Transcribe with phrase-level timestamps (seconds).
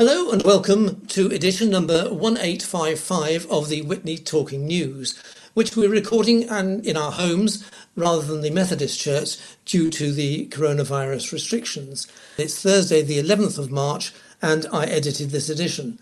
[0.00, 6.44] Hello and welcome to edition number 1855 of the Witney Talking News, which we're recording
[6.44, 9.36] in our homes rather than the Methodist Church
[9.66, 12.06] due to the coronavirus restrictions.
[12.38, 15.98] It's Thursday, the 11th of March, and I edited this edition.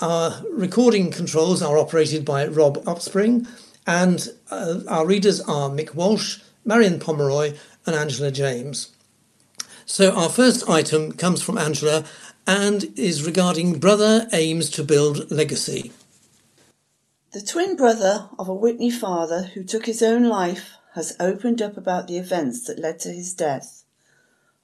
[0.00, 3.46] Our recording controls are operated by Rob Upspring,
[3.86, 7.52] and uh, our readers are Mick Walsh, Marion Pomeroy,
[7.84, 8.94] and Angela James.
[9.84, 12.04] So, our first item comes from Angela
[12.46, 15.92] and is regarding brother aims to build legacy.
[17.32, 21.76] The twin brother of a Witney father who took his own life has opened up
[21.76, 23.84] about the events that led to his death.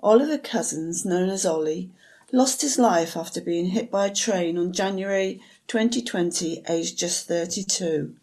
[0.00, 1.90] Oliver Cousins, known as Ollie,
[2.32, 8.16] lost his life after being hit by a train on January 2020, aged just 32.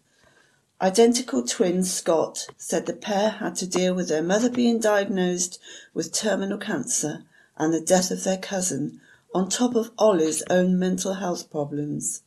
[0.80, 5.58] Identical twins Scott said the pair had to deal with their mother being diagnosed
[5.94, 7.24] with terminal cancer
[7.56, 9.00] and the death of their cousin,
[9.34, 12.22] on top of Ollie's own mental health problems.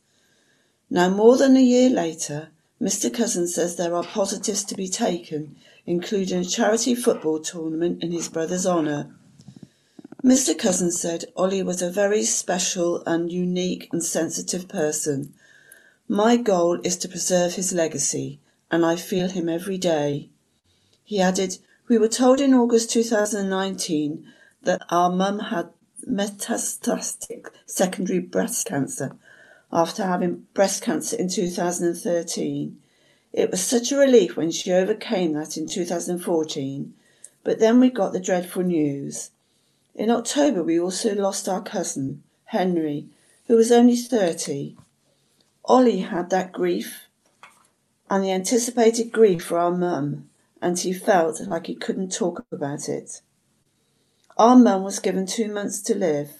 [0.90, 3.12] Now, more than a year later, Mr.
[3.12, 8.28] Cousins says there are positives to be taken, including a charity football tournament in his
[8.28, 9.14] brother's honour.
[10.22, 10.56] Mr.
[10.56, 15.32] Cousins said Ollie was a very special and unique and sensitive person.
[16.08, 18.38] My goal is to preserve his legacy,
[18.70, 20.28] and I feel him every day.
[21.04, 24.26] He added, We were told in August 2019
[24.62, 25.70] that our mum had
[26.08, 29.16] metastatic secondary breast cancer
[29.72, 32.78] after having breast cancer in 2013.
[33.32, 36.94] It was such a relief when she overcame that in 2014,
[37.44, 39.30] but then we got the dreadful news.
[39.94, 43.06] In October, we also lost our cousin, Henry,
[43.46, 44.76] who was only 30.
[45.64, 47.08] Ollie had that grief
[48.08, 50.30] and the anticipated grief for our mum,
[50.62, 53.20] and he felt like he couldn't talk about it.
[54.38, 56.30] Our mum was given two months to live.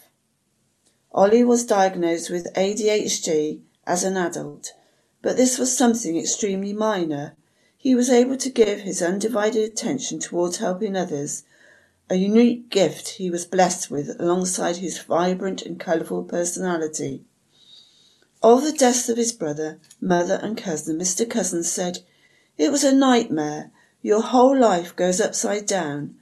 [1.10, 4.72] Ollie was diagnosed with ADHD as an adult,
[5.20, 7.34] but this was something extremely minor.
[7.76, 11.42] He was able to give his undivided attention towards helping others,
[12.08, 17.24] a unique gift he was blessed with alongside his vibrant and colourful personality.
[18.44, 21.28] Of the deaths of his brother, mother, and cousin, Mr.
[21.28, 21.98] Cousins said,
[22.56, 23.72] It was a nightmare.
[24.02, 26.14] Your whole life goes upside down,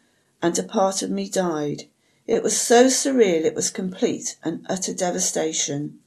[0.47, 1.83] and a part of me died.
[2.25, 5.99] It was so surreal, it was complete and utter devastation.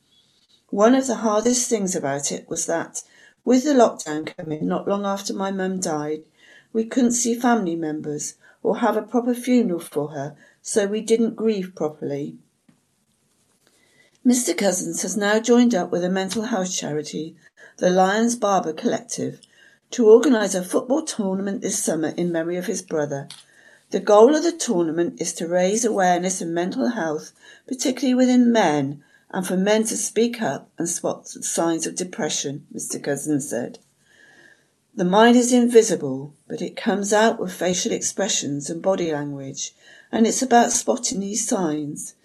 [0.69, 3.03] One of the hardest things about it was that,
[3.43, 6.23] with the lockdown coming not long after my mum died,
[6.71, 11.35] we couldn't see family members or have a proper funeral for her, so we didn't
[11.35, 12.37] grieve properly.
[14.25, 14.57] Mr.
[14.57, 17.35] Cousins has now joined up with a mental health charity,
[17.75, 19.41] the Lions Barber Collective,
[19.91, 23.27] to organise a football tournament this summer in memory of his brother,
[23.91, 27.31] the goal of the tournament is to raise awareness of mental health,
[27.67, 33.01] particularly within men, and for men to speak up and spot signs of depression, Mr.
[33.01, 33.79] Cousins said.
[34.95, 39.73] The mind is invisible, but it comes out with facial expressions and body language,
[40.11, 42.15] and it's about spotting these signs.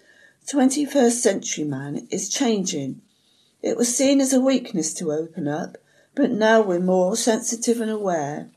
[0.47, 3.01] 21st century man is changing.
[3.63, 5.77] It was seen as a weakness to open up,
[6.13, 8.49] but now we're more sensitive and aware.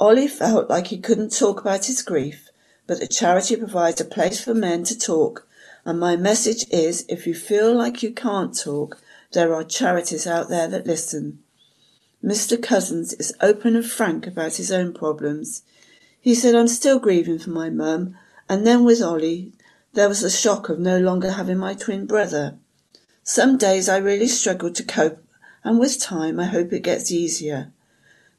[0.00, 2.48] Ollie felt like he couldn't talk about his grief,
[2.86, 5.46] but the charity provides a place for men to talk.
[5.84, 8.98] And my message is if you feel like you can't talk,
[9.32, 11.40] there are charities out there that listen.
[12.24, 12.60] Mr.
[12.60, 15.64] Cousins is open and frank about his own problems.
[16.18, 18.16] He said, I'm still grieving for my mum,
[18.48, 19.52] and then with Ollie,
[19.92, 22.56] there was the shock of no longer having my twin brother.
[23.22, 25.22] Some days I really struggle to cope,
[25.62, 27.70] and with time I hope it gets easier.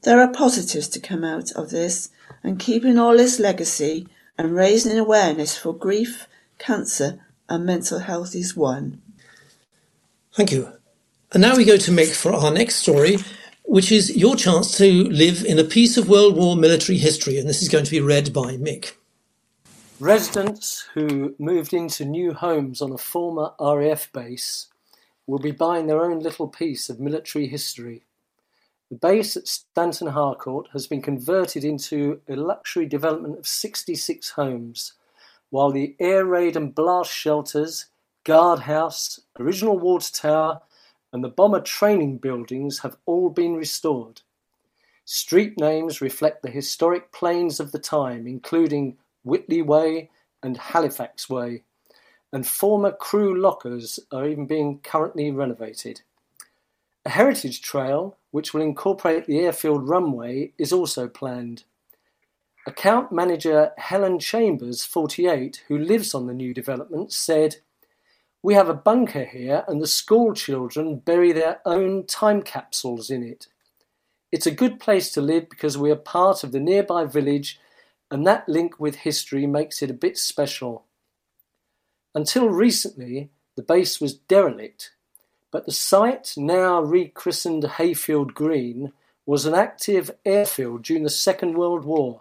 [0.02, 2.08] There are positives to come out of this,
[2.42, 6.26] and keeping Ollie's legacy and raising awareness for grief,
[6.58, 9.00] cancer, and mental health is one.
[10.34, 10.72] Thank you.
[11.32, 13.18] And now we go to Mick for our next story,
[13.64, 17.48] which is your chance to live in a piece of World War military history, and
[17.48, 18.94] this is going to be read by Mick.
[20.00, 24.66] Residents who moved into new homes on a former RAF base
[25.28, 28.02] will be buying their own little piece of military history.
[28.92, 34.92] The base at Stanton Harcourt has been converted into a luxury development of 66 homes,
[35.48, 37.86] while the air raid and blast shelters,
[38.24, 40.60] guardhouse, original water tower,
[41.10, 44.20] and the bomber training buildings have all been restored.
[45.06, 50.10] Street names reflect the historic planes of the time, including Whitley Way
[50.42, 51.62] and Halifax Way,
[52.30, 56.02] and former crew lockers are even being currently renovated.
[57.04, 61.64] A heritage trail, which will incorporate the airfield runway, is also planned.
[62.64, 67.56] Account manager Helen Chambers, 48, who lives on the new development, said,
[68.40, 73.24] We have a bunker here, and the school children bury their own time capsules in
[73.24, 73.48] it.
[74.30, 77.58] It's a good place to live because we are part of the nearby village,
[78.12, 80.84] and that link with history makes it a bit special.
[82.14, 84.92] Until recently, the base was derelict,
[85.52, 88.92] but the site, now rechristened Hayfield Green,
[89.24, 92.18] was an active airfield during the Second World War.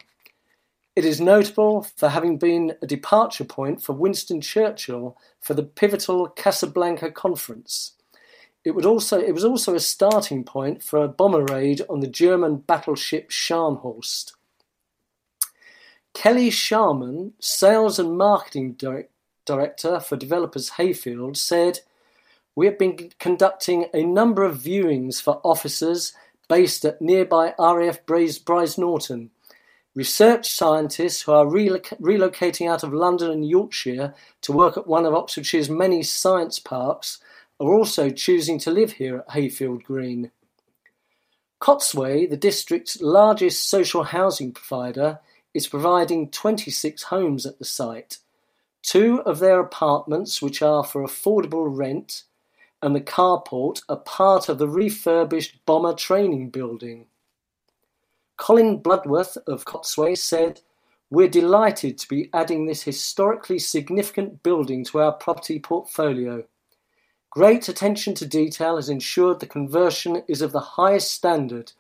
[0.95, 6.28] It is notable for having been a departure point for Winston Churchill for the pivotal
[6.28, 7.94] Casablanca Conference.
[8.66, 12.07] It, would also, it was also a starting point for a bomber raid on the
[12.07, 14.33] German battleship Scharnhorst.
[16.13, 18.78] Kelly Sharman, Sales and Marketing
[19.45, 21.80] Director for Developers Hayfield, said,
[22.56, 26.13] We have been conducting a number of viewings for officers
[26.50, 29.31] based at nearby RAF Brize Norton
[29.94, 35.06] Research scientists who are reloc- relocating out of London and Yorkshire to work at one
[35.06, 37.19] of Oxfordshire's many science parks
[37.59, 40.31] are also choosing to live here at Hayfield Green.
[41.59, 45.19] Cottsway, the district's largest social housing provider,
[45.54, 48.19] is providing 26 homes at the site.
[48.81, 52.24] Two of their apartments, which are for affordable rent,
[52.81, 57.06] and the carport are part of the refurbished Bomber Training Building.
[58.38, 60.62] Colin Bloodworth of Cottsway said,
[61.12, 66.44] We're delighted to be adding this historically significant building to our property portfolio.
[67.30, 71.72] Great attention to detail has ensured the conversion is of the highest standard,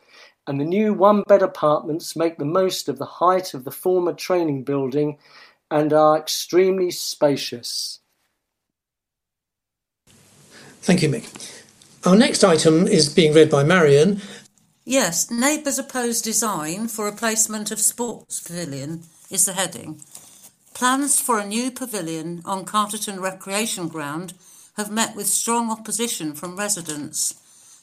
[0.45, 4.13] and the new one bed apartments make the most of the height of the former
[4.13, 5.17] training building
[5.71, 8.00] and are extremely spacious.
[10.81, 11.27] Thank you, Mick.
[12.05, 14.21] Our next item is being read by Marion,
[14.83, 20.01] Yes, Neighbours oppose design for replacement of sports pavilion is the heading.
[20.73, 24.33] Plans for a new pavilion on Carterton Recreation Ground
[24.77, 27.35] have met with strong opposition from residents.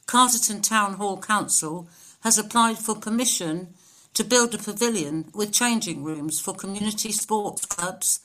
[0.07, 1.89] Carterton Town Hall Council
[2.23, 3.75] has applied for permission
[4.15, 8.19] to build a pavilion with changing rooms for community sports clubs,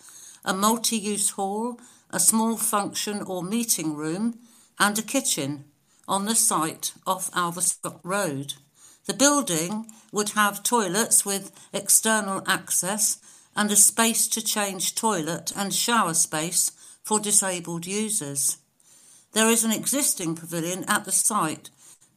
[0.44, 1.80] a multi use hall,
[2.10, 4.40] a small function or meeting room,
[4.80, 5.66] and a kitchen
[6.08, 8.56] on the site off Alvescot Road.
[9.06, 13.18] The building would have toilets with external access
[13.56, 16.72] and a space to change toilet and shower space
[17.04, 18.58] for disabled users.
[19.34, 21.70] There is an existing pavilion at the site,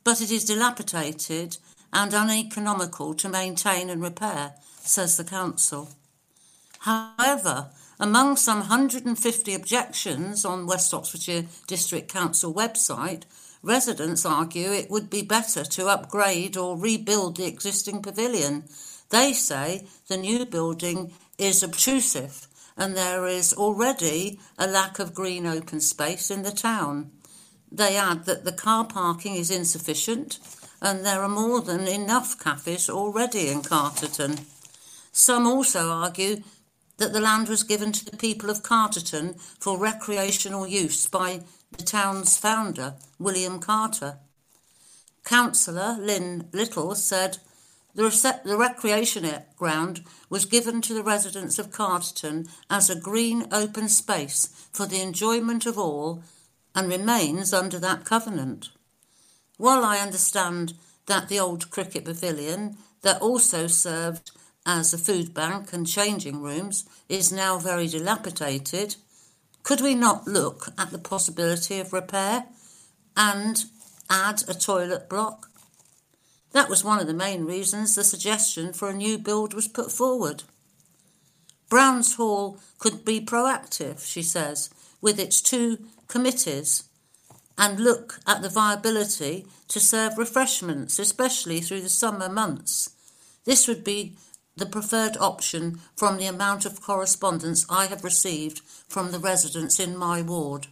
[0.04, 1.56] but it is dilapidated
[1.92, 5.90] and uneconomical to maintain and repair, says the council.
[6.80, 13.24] However, among some 150 objections on West Oxfordshire District Council website,
[13.66, 18.62] Residents argue it would be better to upgrade or rebuild the existing pavilion.
[19.10, 22.46] They say the new building is obtrusive
[22.76, 27.10] and there is already a lack of green open space in the town.
[27.72, 30.38] They add that the car parking is insufficient
[30.80, 34.46] and there are more than enough cafes already in Carterton.
[35.10, 36.44] Some also argue
[36.98, 41.40] that the land was given to the people of Carterton for recreational use by
[41.76, 44.18] the town's founder, William Carter.
[45.24, 47.38] Councillor Lynn Little said
[47.94, 49.26] the, rece- the recreation
[49.56, 55.00] ground was given to the residents of Carterton as a green open space for the
[55.00, 56.22] enjoyment of all
[56.74, 58.68] and remains under that covenant.
[59.56, 60.74] While I understand
[61.06, 64.30] that the old cricket pavilion that also served
[64.66, 68.96] as the food bank and changing rooms is now very dilapidated,
[69.62, 72.46] could we not look at the possibility of repair
[73.16, 73.64] and
[74.10, 75.48] add a toilet block?
[76.52, 79.92] That was one of the main reasons the suggestion for a new build was put
[79.92, 80.42] forward.
[81.68, 84.70] Browns Hall could be proactive, she says,
[85.00, 86.84] with its two committees
[87.58, 92.90] and look at the viability to serve refreshments, especially through the summer months.
[93.44, 94.16] This would be
[94.56, 99.96] the preferred option from the amount of correspondence I have received from the residents in
[99.96, 100.68] my ward.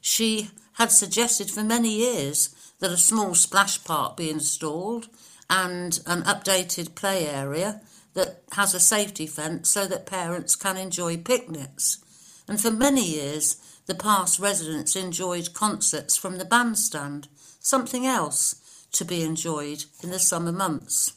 [0.00, 5.08] She had suggested for many years that a small splash park be installed
[5.50, 7.80] and an updated play area
[8.14, 11.98] that has a safety fence so that parents can enjoy picnics.
[12.46, 17.28] And for many years, the past residents enjoyed concerts from the bandstand,
[17.58, 18.56] something else
[18.92, 21.15] to be enjoyed in the summer months.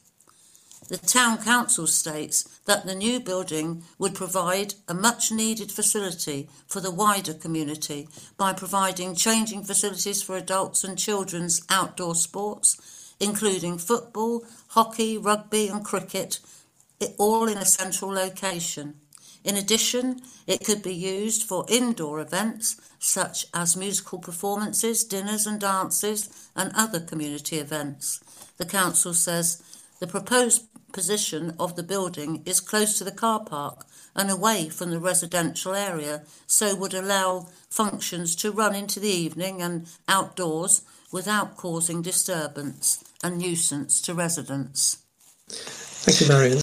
[0.89, 6.81] The Town Council states that the new building would provide a much needed facility for
[6.81, 14.43] the wider community by providing changing facilities for adults and children's outdoor sports, including football,
[14.69, 16.39] hockey, rugby, and cricket,
[17.19, 18.95] all in a central location.
[19.43, 25.61] In addition, it could be used for indoor events such as musical performances, dinners and
[25.61, 28.21] dances, and other community events.
[28.57, 29.61] The council says
[29.99, 34.91] the proposed position of the building is close to the car park and away from
[34.91, 40.81] the residential area, so would allow functions to run into the evening and outdoors
[41.11, 44.99] without causing disturbance and nuisance to residents.
[45.47, 46.61] Thank you, Marion.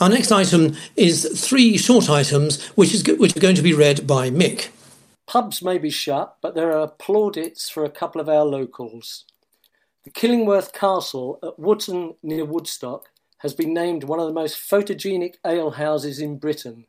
[0.00, 4.06] Our next item is three short items, which, is, which are going to be read
[4.06, 4.68] by Mick.
[5.26, 9.24] Pubs may be shut, but there are plaudits for a couple of our locals.
[10.04, 15.34] The Killingworth Castle at Wootton near Woodstock has been named one of the most photogenic
[15.44, 16.86] alehouses in Britain.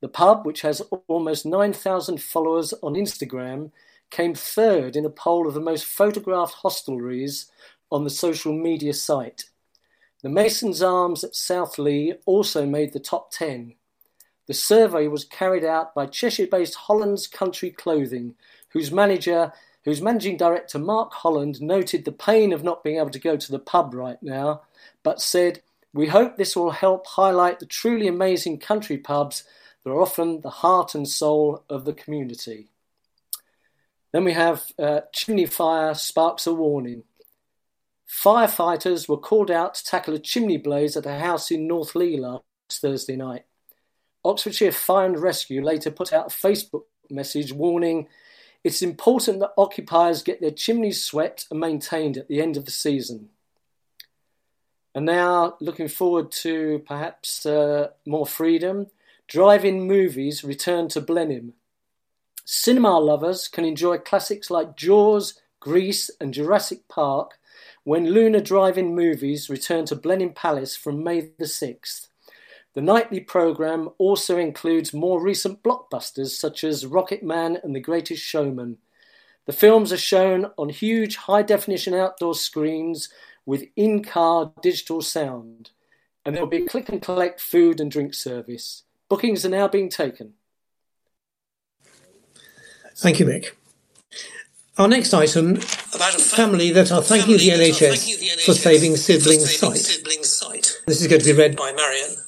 [0.00, 3.70] The pub, which has almost 9,000 followers on Instagram,
[4.10, 7.46] came third in a poll of the most photographed hostelries
[7.90, 9.44] on the social media site.
[10.22, 13.74] The Mason's Arms at Southleigh also made the top 10.
[14.46, 18.34] The survey was carried out by Cheshire-based Holland's Country Clothing,
[18.70, 19.52] whose manager,
[19.84, 23.52] whose managing director Mark Holland noted the pain of not being able to go to
[23.52, 24.62] the pub right now,
[25.02, 29.44] but said, "We hope this will help highlight the truly amazing country pubs
[29.82, 32.68] that are often the heart and soul of the community."
[34.12, 37.04] Then we have uh, chimney fire sparks a warning.
[38.08, 42.16] Firefighters were called out to tackle a chimney blaze at a house in North Leigh
[42.16, 43.44] last Thursday night.
[44.24, 48.08] Oxfordshire Fire and Rescue later put out a Facebook message warning
[48.62, 52.70] it's important that occupiers get their chimneys swept and maintained at the end of the
[52.70, 53.30] season.
[54.94, 58.88] And now, looking forward to perhaps uh, more freedom,
[59.28, 61.54] drive in movies return to Blenheim.
[62.44, 67.38] Cinema lovers can enjoy classics like Jaws, Grease, and Jurassic Park
[67.84, 72.08] when Luna Drive-In Movies return to Blenheim Palace from May the 6th.
[72.74, 78.22] The nightly programme also includes more recent blockbusters such as Rocket Man and The Greatest
[78.22, 78.78] Showman.
[79.46, 83.08] The films are shown on huge high definition outdoor screens
[83.50, 85.70] with in car digital sound,
[86.24, 88.84] and there will be a click and collect food and drink service.
[89.08, 90.34] Bookings are now being taken.
[92.96, 93.50] Thank you, Mick.
[94.78, 95.56] Our next item
[95.92, 100.80] about a family that are thanking the NHS for saving siblings' sight.
[100.86, 102.18] This is going to be read by Marion.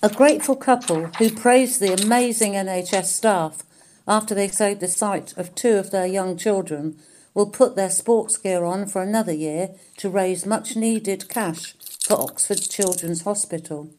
[0.00, 3.64] A grateful couple who praised the amazing NHS staff
[4.06, 7.00] after they saved the sight of two of their young children
[7.34, 12.20] will put their sports gear on for another year to raise much needed cash for
[12.20, 13.90] Oxford Children's Hospital.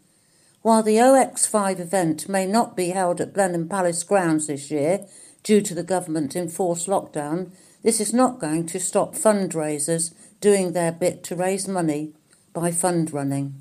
[0.61, 5.05] While the OX5 event may not be held at Blenheim Palace grounds this year,
[5.43, 7.51] due to the government enforced lockdown,
[7.83, 12.13] this is not going to stop fundraisers doing their bit to raise money
[12.53, 13.55] by fund running.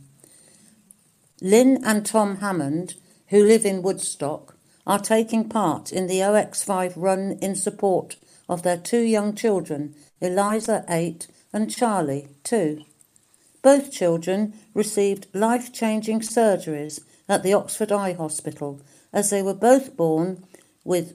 [1.41, 2.95] Lynn and Tom Hammond,
[3.29, 8.17] who live in Woodstock, are taking part in the OX5 run in support
[8.51, 12.83] of their two young children, Eliza, 8, and Charlie, 2.
[13.63, 18.81] Both children received life changing surgeries at the Oxford Eye Hospital
[19.13, 20.45] as they were both born
[20.85, 21.15] with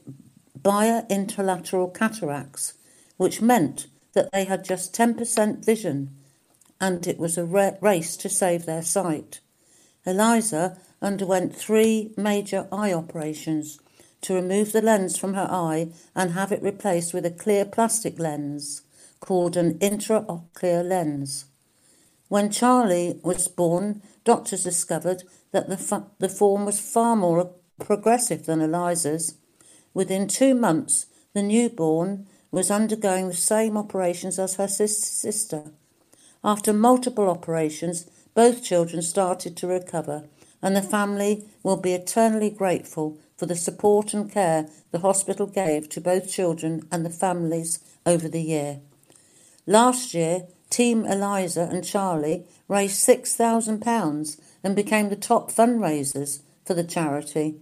[0.55, 2.73] bilateral cataracts,
[3.17, 6.15] which meant that they had just 10% vision,
[6.79, 7.43] and it was a
[7.81, 9.41] race to save their sight.
[10.05, 13.79] Eliza underwent three major eye operations
[14.22, 18.19] to remove the lens from her eye and have it replaced with a clear plastic
[18.19, 18.81] lens
[19.19, 21.45] called an intraocular lens.
[22.27, 28.62] When Charlie was born, doctors discovered that the, the form was far more progressive than
[28.62, 29.36] Eliza's
[29.95, 35.63] Within two months, the newborn was undergoing the same operations as her sister.
[36.43, 40.25] After multiple operations, both children started to recover,
[40.62, 45.89] and the family will be eternally grateful for the support and care the hospital gave
[45.89, 48.79] to both children and the families over the year.
[49.67, 56.83] Last year, Team Eliza and Charlie raised £6,000 and became the top fundraisers for the
[56.83, 57.55] charity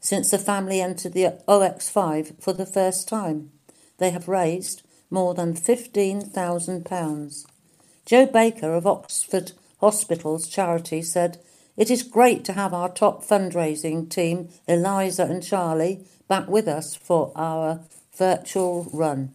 [0.00, 3.50] since the family entered the OX5 for the first time.
[3.98, 7.46] They have raised more than £15,000.
[8.06, 11.38] Joe Baker of Oxford Hospitals Charity said,
[11.78, 16.96] It is great to have our top fundraising team, Eliza and Charlie, back with us
[16.96, 17.82] for our
[18.16, 19.32] virtual run.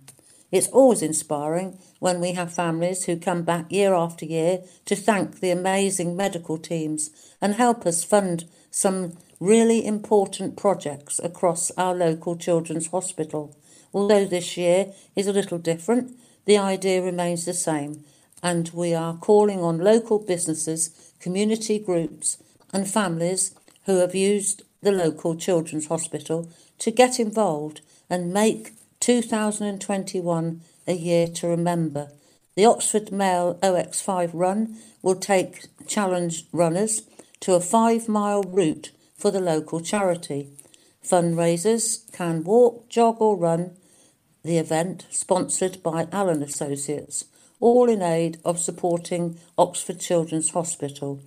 [0.52, 5.40] It's always inspiring when we have families who come back year after year to thank
[5.40, 12.36] the amazing medical teams and help us fund some really important projects across our local
[12.36, 13.56] children's hospital.
[13.94, 16.12] Although this year is a little different,
[16.44, 18.04] the idea remains the same,
[18.44, 22.38] and we are calling on local businesses, community groups,
[22.74, 26.50] and families who have used the local children's hospital
[26.80, 32.12] to get involved and make 2021 a year to remember.
[32.56, 37.04] The Oxford Mail OX5 run will take challenge runners
[37.40, 40.50] to a five mile route for the local charity.
[41.04, 43.78] Fundraisers can walk, jog, or run
[44.44, 47.26] the event, sponsored by Allen Associates,
[47.64, 51.22] all in aid of supporting Oxford Children's Hospital.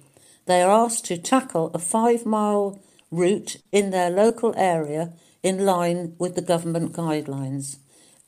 [0.44, 2.78] They are asked to tackle a five mile
[3.10, 7.78] route in their local area in line with the government guidelines.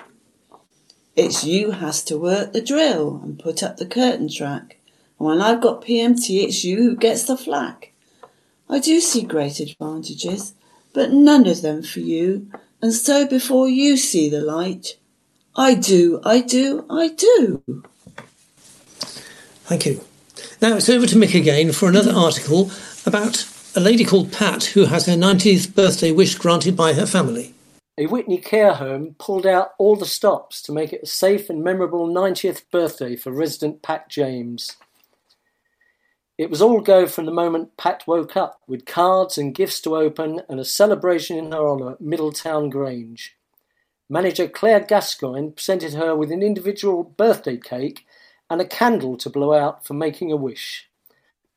[1.17, 4.79] It's you has to work the drill and put up the curtain track.
[5.19, 7.93] And when I've got PMT, it's you who gets the flack.
[8.69, 10.55] I do see great advantages,
[10.93, 12.51] but none of them for you.
[12.83, 14.97] And so before you see the light,
[15.57, 17.63] I do, I do, I do.
[19.65, 20.01] Thank you.
[20.63, 22.19] Now it's over to Mick again for another mm-hmm.
[22.19, 22.71] article
[23.07, 27.55] about a lady called Pat who has her 90th birthday wish granted by her family.
[27.99, 31.63] A Witney care home pulled out all the stops to make it a safe and
[31.63, 34.77] memorable 90th birthday for resident Pat James.
[36.41, 39.95] It was all go from the moment Pat woke up, with cards and gifts to
[39.95, 43.37] open and a celebration in her honour at Middletown Grange.
[44.09, 48.07] Manager Claire Gascoigne presented her with an individual birthday cake
[48.49, 50.89] and a candle to blow out for making a wish.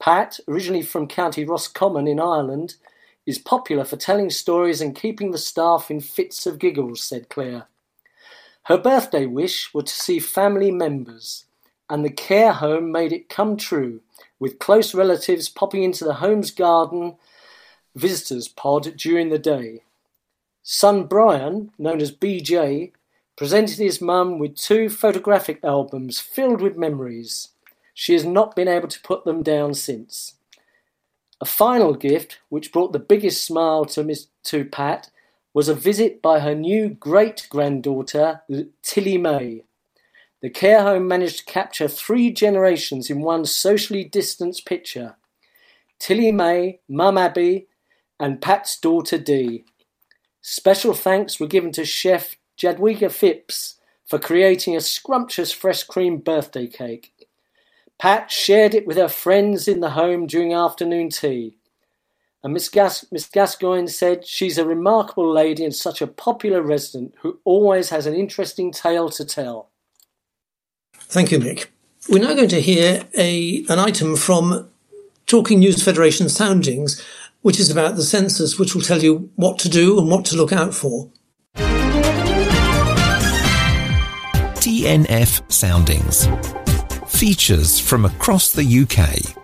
[0.02, 2.76] Pat, originally from County Roscommon in Ireland,
[3.26, 7.68] is popular for telling stories and keeping the staff in fits of giggles, said Claire.
[8.64, 11.46] Her birthday wish was to see family members,
[11.90, 14.02] and the care home made it come true,
[14.40, 17.16] with close relatives popping into the home's garden
[17.96, 19.84] visitors pod during the day.
[20.62, 22.92] Son Brian, known as BJ,
[23.36, 27.50] presented his mum with two photographic albums filled with memories.
[27.94, 30.36] She has not been able to put them down since.
[31.42, 35.10] A final gift, which brought the biggest smile to, Miss, to Pat,
[35.54, 38.42] was a visit by her new great granddaughter,
[38.82, 39.64] Tilly May.
[40.44, 45.16] The care home managed to capture three generations in one socially distanced picture
[46.00, 47.68] Tilly May, Mum Abby,
[48.20, 49.64] and Pat's daughter Dee.
[50.42, 53.76] Special thanks were given to chef Jadwiga Phipps
[54.06, 57.14] for creating a scrumptious fresh cream birthday cake.
[57.98, 61.56] Pat shared it with her friends in the home during afternoon tea.
[62.44, 67.16] And Miss, Gas- Miss Gascoigne said she's a remarkable lady and such a popular resident
[67.22, 69.70] who always has an interesting tale to tell.
[71.08, 71.68] Thank you, Mick.
[72.10, 74.70] We're now going to hear a, an item from
[75.26, 77.02] Talking News Federation Soundings,
[77.42, 80.36] which is about the census, which will tell you what to do and what to
[80.36, 81.10] look out for.
[84.64, 86.28] TNF Soundings.
[87.08, 89.44] Features from across the UK.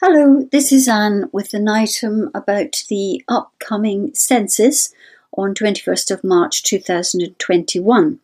[0.00, 4.92] Hello, this is Anne with an item about the upcoming census
[5.36, 8.20] on 21st of March 2021.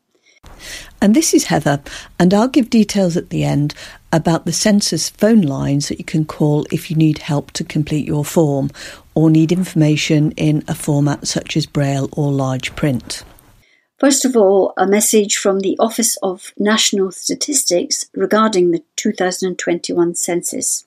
[1.01, 1.83] And this is Heather,
[2.19, 3.75] and I'll give details at the end
[4.13, 8.07] about the census phone lines that you can call if you need help to complete
[8.07, 8.71] your form
[9.15, 13.25] or need information in a format such as Braille or large print.
[13.99, 20.85] First of all, a message from the Office of National Statistics regarding the 2021 census.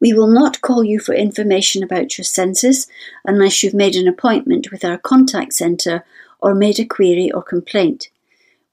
[0.00, 2.86] We will not call you for information about your census
[3.24, 6.04] unless you've made an appointment with our contact centre
[6.40, 8.10] or made a query or complaint.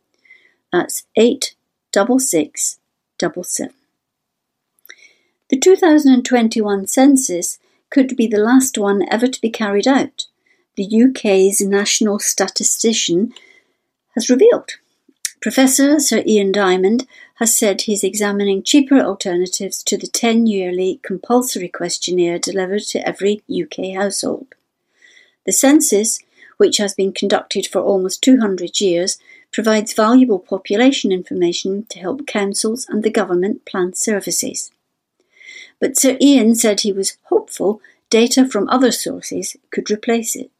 [0.76, 3.74] That's 86677.
[5.50, 7.60] The 2021 census
[7.90, 10.26] could be the last one ever to be carried out,
[10.76, 13.34] the UK's national statistician
[14.16, 14.72] has revealed.
[15.42, 21.70] Professor Sir Ian Diamond has said he's examining cheaper alternatives to the 10 yearly compulsory
[21.70, 24.56] questionnaire delivered to every UK household.
[25.46, 26.20] The census,
[26.58, 29.18] which has been conducted for almost 200 years,
[29.56, 34.70] provides valuable population information to help councils and the government plan services.
[35.80, 40.52] But Sir Ian said he was hopeful data from other sources could replace it.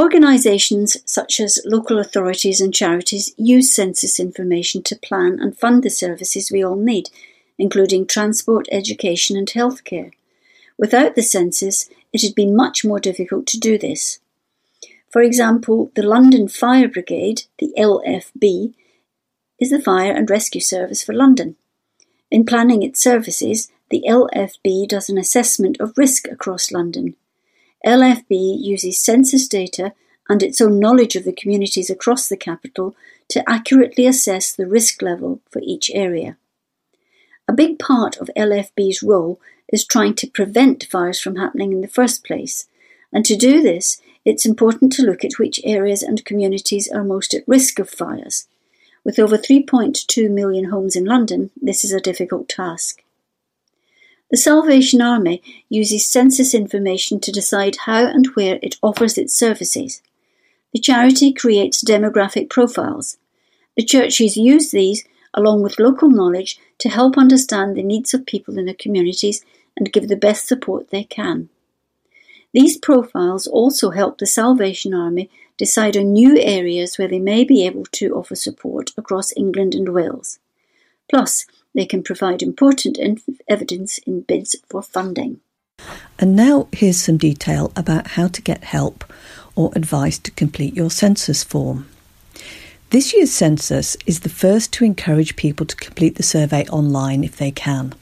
[0.00, 5.90] Organisations such as local authorities and charities use census information to plan and fund the
[5.90, 7.10] services we all need,
[7.58, 10.12] including transport, education, and healthcare.
[10.78, 14.20] Without the census, it had been much more difficult to do this.
[15.10, 18.74] For example, the London Fire Brigade, the LFB,
[19.58, 21.56] is the fire and rescue service for London.
[22.30, 27.16] In planning its services, the LFB does an assessment of risk across London.
[27.86, 29.94] LFB uses census data
[30.28, 32.94] and its own knowledge of the communities across the capital
[33.28, 36.36] to accurately assess the risk level for each area.
[37.48, 39.40] A big part of LFB's role
[39.72, 42.68] is trying to prevent fires from happening in the first place,
[43.10, 47.32] and to do this, it's important to look at which areas and communities are most
[47.32, 48.46] at risk of fires.
[49.02, 53.02] With over 3.2 million homes in London, this is a difficult task.
[54.30, 60.02] The Salvation Army uses census information to decide how and where it offers its services.
[60.74, 63.16] The charity creates demographic profiles.
[63.78, 68.58] The churches use these, along with local knowledge, to help understand the needs of people
[68.58, 69.42] in their communities
[69.74, 71.48] and give the best support they can.
[72.52, 77.66] These profiles also help the Salvation Army decide on new areas where they may be
[77.66, 80.38] able to offer support across England and Wales.
[81.10, 82.98] Plus, they can provide important
[83.48, 85.40] evidence in bids for funding.
[86.18, 89.04] And now here's some detail about how to get help
[89.54, 91.86] or advice to complete your census form.
[92.90, 97.36] This year's census is the first to encourage people to complete the survey online if
[97.36, 97.94] they can.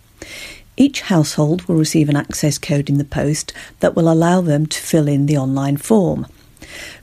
[0.77, 4.81] Each household will receive an access code in the post that will allow them to
[4.81, 6.27] fill in the online form.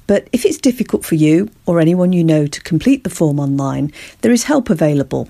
[0.06, 3.92] But if it's difficult for you or anyone you know to complete the form online,
[4.22, 5.30] there is help available.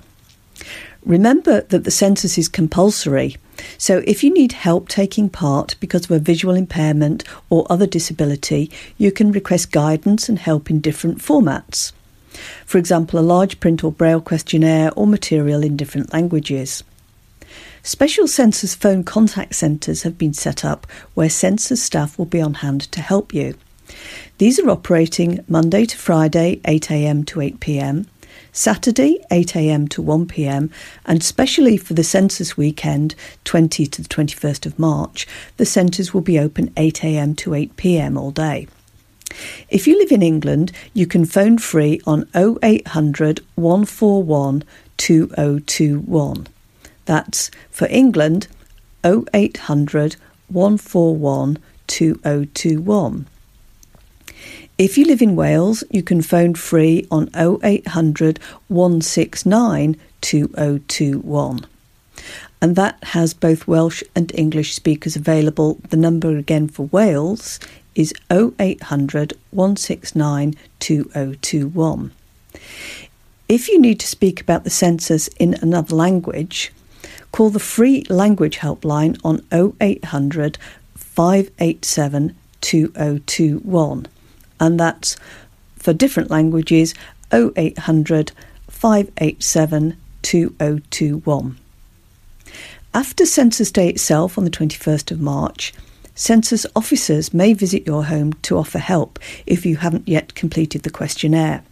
[1.04, 3.36] Remember that the census is compulsory,
[3.78, 8.70] so if you need help taking part because of a visual impairment or other disability,
[8.96, 11.92] you can request guidance and help in different formats.
[12.66, 16.82] For example, a large print or braille questionnaire or material in different languages.
[17.82, 22.54] Special census phone contact centres have been set up where census staff will be on
[22.54, 23.54] hand to help you.
[24.38, 28.06] These are operating Monday to Friday, 8am to 8pm,
[28.52, 30.70] Saturday 8am to 1pm,
[31.04, 33.14] and specially for the census weekend,
[33.44, 38.30] 20 to the 21st of March, the centres will be open 8am to 8pm all
[38.30, 38.66] day.
[39.68, 44.64] If you live in England, you can phone free on 0800 141
[44.96, 46.46] 2021.
[47.04, 48.48] That's for England
[49.04, 50.16] 0800
[50.48, 53.26] 141 2021.
[54.76, 61.66] If you live in Wales, you can phone free on 0800 169 2021.
[62.60, 65.78] And that has both Welsh and English speakers available.
[65.90, 67.60] The number again for Wales
[67.94, 72.12] is 0800 169 2021.
[73.48, 76.72] If you need to speak about the census in another language,
[77.34, 80.56] call the free language helpline on 0800
[80.94, 84.06] 587 2021
[84.60, 85.16] and that's
[85.74, 86.94] for different languages
[87.32, 88.30] 0800
[88.70, 91.58] 587 2021.
[92.94, 95.74] After Census Day itself on the 21st of March,
[96.14, 100.90] Census officers may visit your home to offer help if you haven't yet completed the
[100.90, 101.64] questionnaire.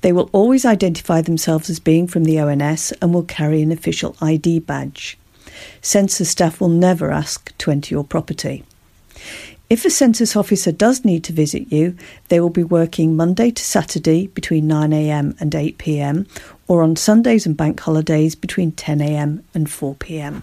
[0.00, 4.16] They will always identify themselves as being from the ONS and will carry an official
[4.20, 5.18] ID badge.
[5.80, 8.64] Census staff will never ask to enter your property.
[9.70, 11.94] If a census officer does need to visit you,
[12.28, 16.26] they will be working Monday to Saturday between 9am and 8pm
[16.68, 20.42] or on Sundays and bank holidays between 10am and 4pm.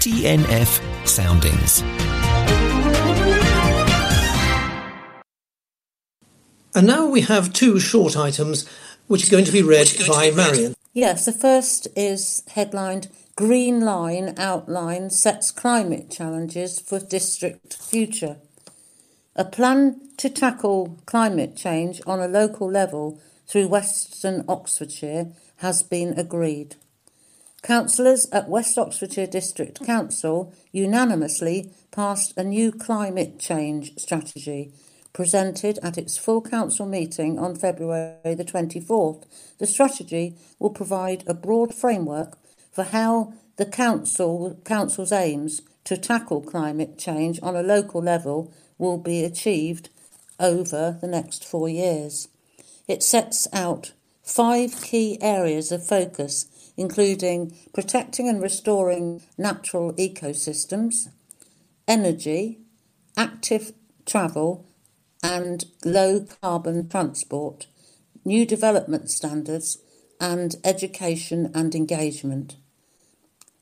[0.00, 2.09] TNF Soundings.
[6.74, 8.68] And now we have two short items
[9.08, 10.74] which are going to be read by Marion.
[10.92, 18.36] Yes, the first is headlined Green Line Outline Sets Climate Challenges for District Future.
[19.34, 26.16] A plan to tackle climate change on a local level through Western Oxfordshire has been
[26.18, 26.76] agreed.
[27.62, 34.72] Councillors at West Oxfordshire District Council unanimously passed a new climate change strategy
[35.12, 39.24] presented at its full council meeting on February the 24th.
[39.58, 42.38] The strategy will provide a broad framework
[42.72, 48.98] for how the council council's aims to tackle climate change on a local level will
[48.98, 49.88] be achieved
[50.38, 52.28] over the next 4 years.
[52.88, 53.92] It sets out
[54.22, 56.46] five key areas of focus
[56.80, 61.08] including protecting and restoring natural ecosystems,
[61.86, 62.58] energy,
[63.18, 63.72] active
[64.06, 64.66] travel
[65.22, 67.66] and low carbon transport,
[68.24, 69.78] new development standards
[70.20, 72.56] and education and engagement.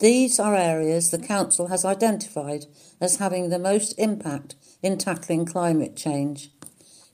[0.00, 2.66] These are areas the Council has identified
[3.00, 6.50] as having the most impact in tackling climate change.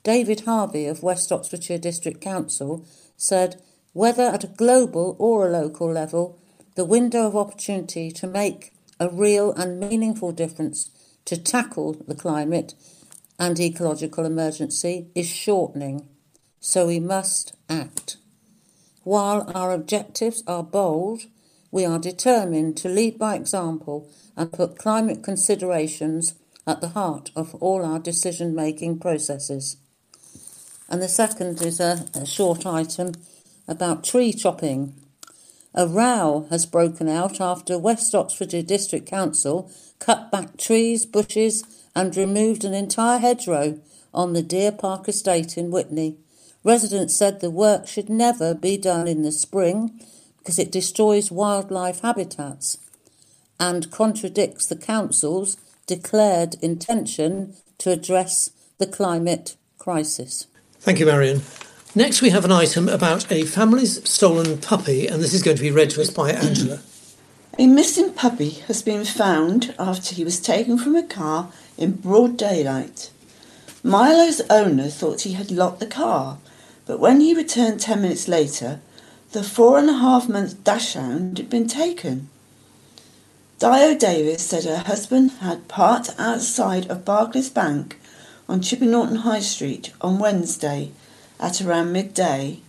[0.02, 2.84] David Harvey of West Oxfordshire District Council
[3.16, 3.62] said,
[3.94, 6.38] whether at a global or a local level,
[6.74, 10.90] the window of opportunity to make a real and meaningful difference
[11.24, 12.74] to tackle the climate
[13.38, 16.08] and ecological emergency is shortening,
[16.60, 18.16] so we must act.
[19.02, 21.22] While our objectives are bold,
[21.70, 26.34] we are determined to lead by example and put climate considerations
[26.66, 29.76] at the heart of all our decision making processes.
[30.88, 33.12] And the second is a, a, short item
[33.66, 34.94] about tree chopping.
[35.74, 42.16] A row has broken out after West Oxfordshire District Council cut back trees, bushes, and
[42.16, 43.80] removed an entire hedgerow
[44.12, 46.16] on the Deer Park estate in Witney.
[46.62, 50.00] Residents said the work should never be done in the spring
[50.38, 52.78] because it destroys wildlife habitats
[53.60, 60.46] and contradicts the Council's declared intention to address the climate crisis.
[60.80, 61.42] Thank you, Marion.
[61.94, 65.62] Next, we have an item about a family's stolen puppy, and this is going to
[65.62, 66.80] be read to us by Angela.
[67.56, 72.36] A missing puppy has been found after he was taken from a car in broad
[72.36, 73.10] daylight.
[73.82, 76.38] Milo's owner thought he had locked the car
[76.86, 78.80] but when he returned ten minutes later,
[79.32, 82.28] the four and a half month dachshund had been taken.
[83.58, 87.98] Dio Davis said her husband had parked outside of Barclays Bank
[88.48, 90.90] on Chipping Norton High Street on Wednesday
[91.40, 92.60] at around midday.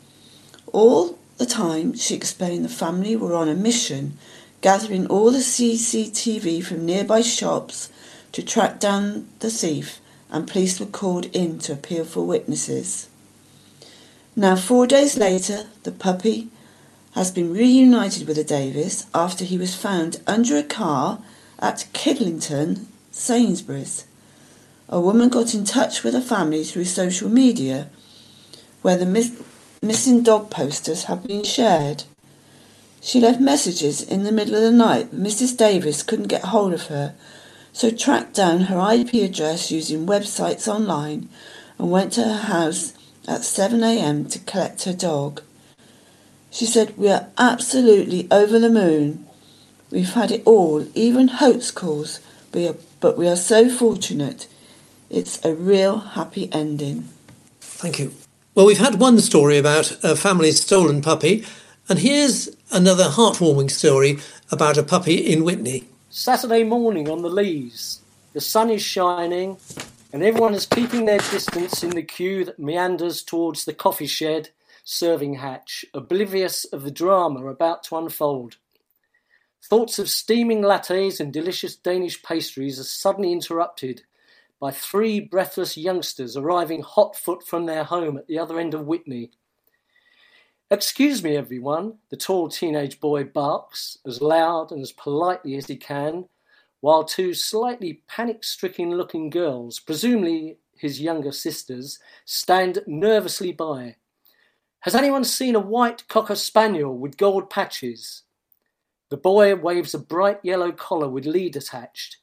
[0.72, 4.18] All the time, she explained the family were on a mission,
[4.62, 7.90] gathering all the CCTV from nearby shops
[8.36, 13.08] to track down the thief, and police were called in to appeal for witnesses.
[14.36, 16.50] Now, four days later, the puppy
[17.14, 21.20] has been reunited with the Davis after he was found under a car
[21.60, 24.04] at Kidlington, Sainsbury's.
[24.90, 27.88] A woman got in touch with the family through social media,
[28.82, 29.42] where the miss-
[29.82, 32.04] missing dog posters have been shared.
[33.00, 35.56] She left messages in the middle of the night, but Mrs.
[35.56, 37.16] Davis couldn't get hold of her,
[37.76, 41.28] so tracked down her IP address using websites online
[41.78, 42.94] and went to her house
[43.28, 45.42] at 7am to collect her dog.
[46.50, 49.28] She said, We are absolutely over the moon.
[49.92, 52.22] We've had it all, even hoax calls,
[52.54, 54.48] but we are so fortunate.
[55.10, 57.10] It's a real happy ending.
[57.60, 58.14] Thank you.
[58.54, 61.46] Well, we've had one story about a family's stolen puppy,
[61.90, 65.90] and here's another heartwarming story about a puppy in Witney.
[66.18, 68.00] Saturday morning on the Leys.
[68.32, 69.58] The sun is shining,
[70.14, 74.48] and everyone is keeping their distance in the queue that meanders towards the coffee shed
[74.86, 78.56] serving hatch, oblivious of the drama about to unfold.
[79.62, 84.04] Thoughts of steaming lattes and delicious Danish pastries are suddenly interrupted
[84.58, 88.88] by three breathless youngsters arriving hot foot from their home at the other end of
[88.88, 89.32] Witney.
[90.72, 95.76] Excuse me, everyone, the tall teenage boy barks as loud and as politely as he
[95.76, 96.28] can,
[96.80, 103.98] while two slightly panic stricken looking girls, presumably his younger sisters, stand nervously by.
[104.80, 108.24] Has anyone seen a white cocker spaniel with gold patches?
[109.12, 112.18] The boy waves a bright yellow collar with lead attached.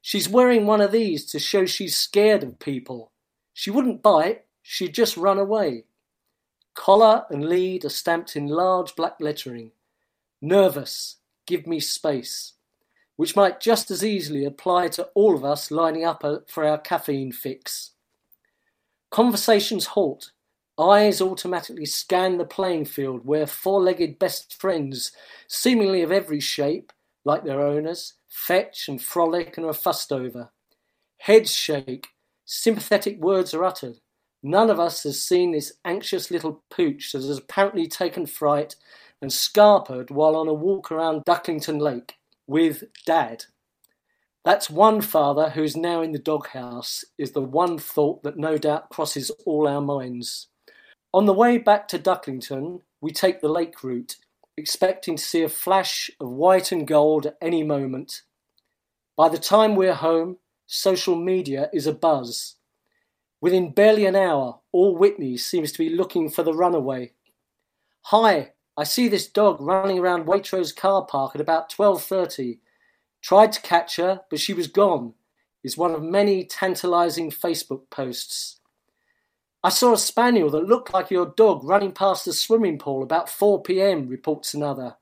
[0.00, 3.12] She's wearing one of these to show she's scared of people.
[3.52, 5.84] She wouldn't bite, she'd just run away.
[6.74, 9.72] Collar and lead are stamped in large black lettering.
[10.40, 12.54] Nervous, give me space
[13.16, 16.78] which might just as easily apply to all of us lining up uh, for our
[16.78, 17.92] caffeine fix.
[19.10, 20.32] Conversations halt.
[20.78, 25.12] Eyes automatically scan the playing field where four legged best friends,
[25.46, 26.92] seemingly of every shape,
[27.24, 30.50] like their owners, fetch and frolic and are fussed over.
[31.18, 32.08] Heads shake,
[32.44, 33.98] sympathetic words are uttered.
[34.42, 38.74] None of us has seen this anxious little pooch that has apparently taken fright
[39.20, 43.44] and scarpered while on a walk around Ducklington Lake with dad.
[44.44, 48.90] That's one father who's now in the doghouse, is the one thought that no doubt
[48.90, 50.48] crosses all our minds.
[51.14, 54.16] On the way back to Ducklington, we take the lake route,
[54.56, 58.22] expecting to see a flash of white and gold at any moment.
[59.16, 62.56] By the time we're home, social media is a buzz.
[63.42, 67.12] Within barely an hour, all Witney seems to be looking for the runaway.
[68.02, 72.60] Hi, I see this dog running around Waitrose car park at about 12.30.
[73.20, 75.14] Tried to catch her, but she was gone,
[75.64, 78.60] is one of many tantalising Facebook posts.
[79.64, 83.28] I saw a spaniel that looked like your dog running past the swimming pool about
[83.28, 84.98] 4 pm, reports another.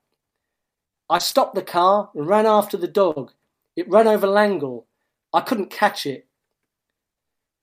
[1.11, 3.33] I stopped the car and ran after the dog.
[3.76, 4.85] It ran over Langel.
[5.31, 6.26] I couldn't catch it.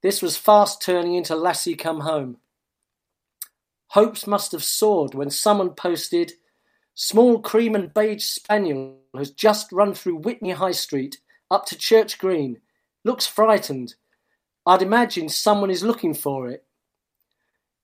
[0.08, 2.38] This was fast turning into Lassie Come Home.
[3.88, 6.32] Hopes must have soared when someone posted,
[6.96, 11.18] Small cream and beige spaniel has just run through Witney High Street
[11.52, 12.62] up to Church Green.
[13.04, 13.96] Looks frightened.
[14.66, 16.64] I'd imagine someone is looking for it.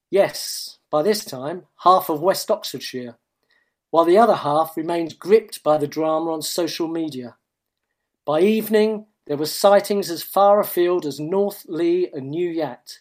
[0.10, 3.18] Yes, by this time, half of West Oxfordshire,
[3.90, 7.36] while the other half remains gripped by the drama on social media.
[8.24, 13.00] By evening, there were sightings as far afield as North Leigh and New Yatt.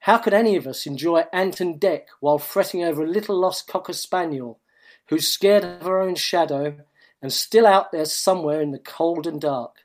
[0.00, 3.66] How could any of us enjoy Ant and Dec while fretting over a little lost
[3.66, 4.60] cocker spaniel
[5.08, 6.78] who's scared of her own shadow
[7.22, 9.76] and still out there somewhere in the cold and dark?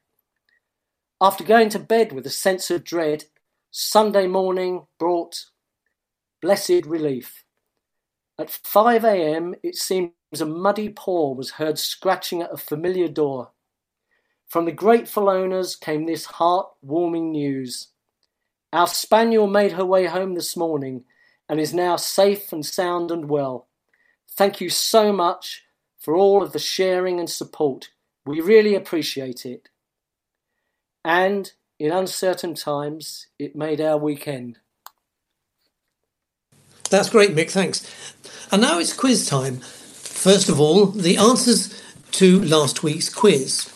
[1.19, 3.26] After going to bed with a sense of dread,
[3.69, 5.45] Sunday morning brought
[6.41, 7.43] blessed relief.
[8.39, 13.52] At 5 a.m., it seems a muddy paw was heard scratching at a familiar door.
[14.51, 17.87] From the grateful owners came this heart warming news.
[18.73, 21.05] Our spaniel made her way home this morning
[21.47, 23.69] and is now safe and sound and well.
[24.29, 25.63] Thank you so much
[25.97, 27.91] for all of the sharing and support.
[28.25, 29.69] We really appreciate it.
[31.05, 34.57] And in uncertain times, it made our weekend.
[36.89, 37.51] That's great, Mick.
[37.51, 37.87] Thanks.
[38.51, 39.59] And now it's quiz time.
[39.59, 43.71] First of all, the answers to last week's quiz.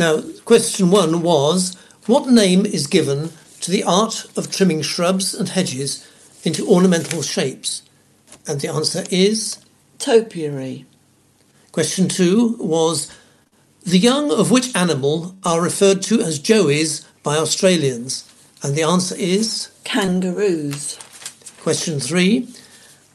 [0.00, 5.50] Now, question one was What name is given to the art of trimming shrubs and
[5.50, 6.08] hedges
[6.42, 7.82] into ornamental shapes?
[8.48, 9.58] And the answer is
[9.98, 10.86] topiary.
[11.72, 13.12] Question two was
[13.82, 18.24] the young of which animal are referred to as joeys by Australians?
[18.62, 20.98] And the answer is kangaroos.
[21.60, 22.48] Question three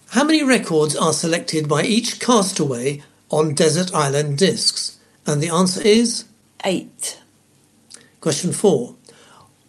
[0.09, 4.99] how many records are selected by each castaway on desert island discs?
[5.25, 6.25] And the answer is
[6.65, 7.21] eight.
[8.19, 8.95] Question four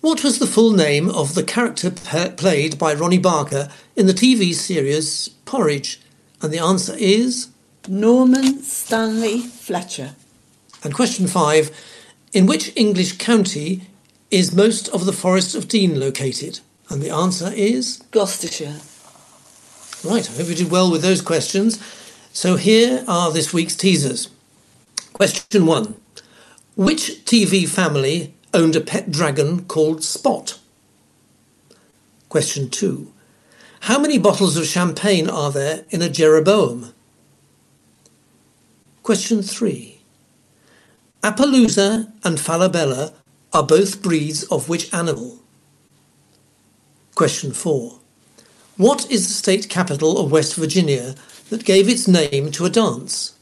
[0.06, 4.54] what was the full name of the character played by Ronnie Barker in the TV
[4.54, 6.00] series Porridge?
[6.40, 7.48] And the answer is
[7.88, 10.14] Norman Stanley Fletcher.
[10.84, 11.72] And question five
[12.32, 13.82] In which English county
[14.30, 16.60] is most of the Forest of Dean located?
[16.88, 18.78] And the answer is Gloucestershire.
[20.04, 21.82] Right, I hope you did well with those questions.
[22.32, 24.28] So here are this week's teasers.
[25.14, 25.96] Question one
[26.76, 30.58] Which TV family owned a pet dragon called Spot?
[32.28, 33.10] Question 2.
[33.80, 36.92] How many bottles of champagne are there in a Jeroboam?
[39.02, 40.02] Question 3.
[41.22, 43.14] Appaloosa and Falabella
[43.54, 45.38] are both breeds of which animal?
[47.14, 47.98] Question 4.
[48.76, 51.14] What is the state capital of West Virginia
[51.48, 53.32] that gave its name to a dance?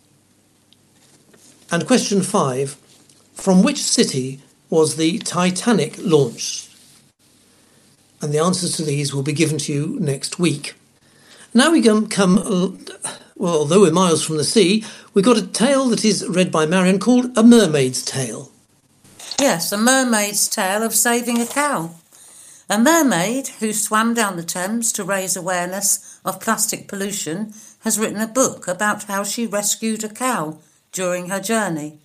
[1.72, 2.76] And question 5.
[3.44, 4.40] From which city
[4.70, 6.70] was the Titanic launched?
[8.22, 10.72] And the answers to these will be given to you next week.
[11.52, 12.36] Now we come,
[13.36, 14.82] well, although we're miles from the sea,
[15.12, 18.50] we've got a tale that is read by Marion called A Mermaid's Tale.
[19.38, 21.90] Yes, a mermaid's tale of saving a cow.
[22.70, 28.22] A mermaid who swam down the Thames to raise awareness of plastic pollution has written
[28.22, 30.60] a book about how she rescued a cow
[30.92, 31.98] during her journey.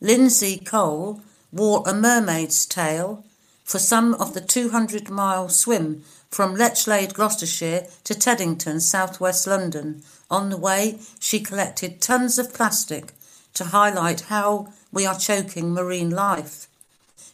[0.00, 3.24] Lindsay Cole wore a mermaid's tail
[3.64, 10.02] for some of the 200 mile swim from Lechlade, Gloucestershire to Teddington, southwest London.
[10.30, 13.12] On the way, she collected tons of plastic
[13.54, 16.66] to highlight how we are choking marine life.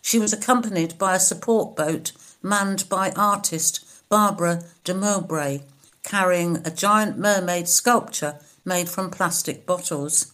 [0.00, 5.62] She was accompanied by a support boat manned by artist Barbara de Mowbray,
[6.04, 10.31] carrying a giant mermaid sculpture made from plastic bottles.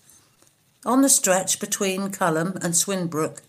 [0.87, 3.43] On the stretch between Culham and Swinbrook,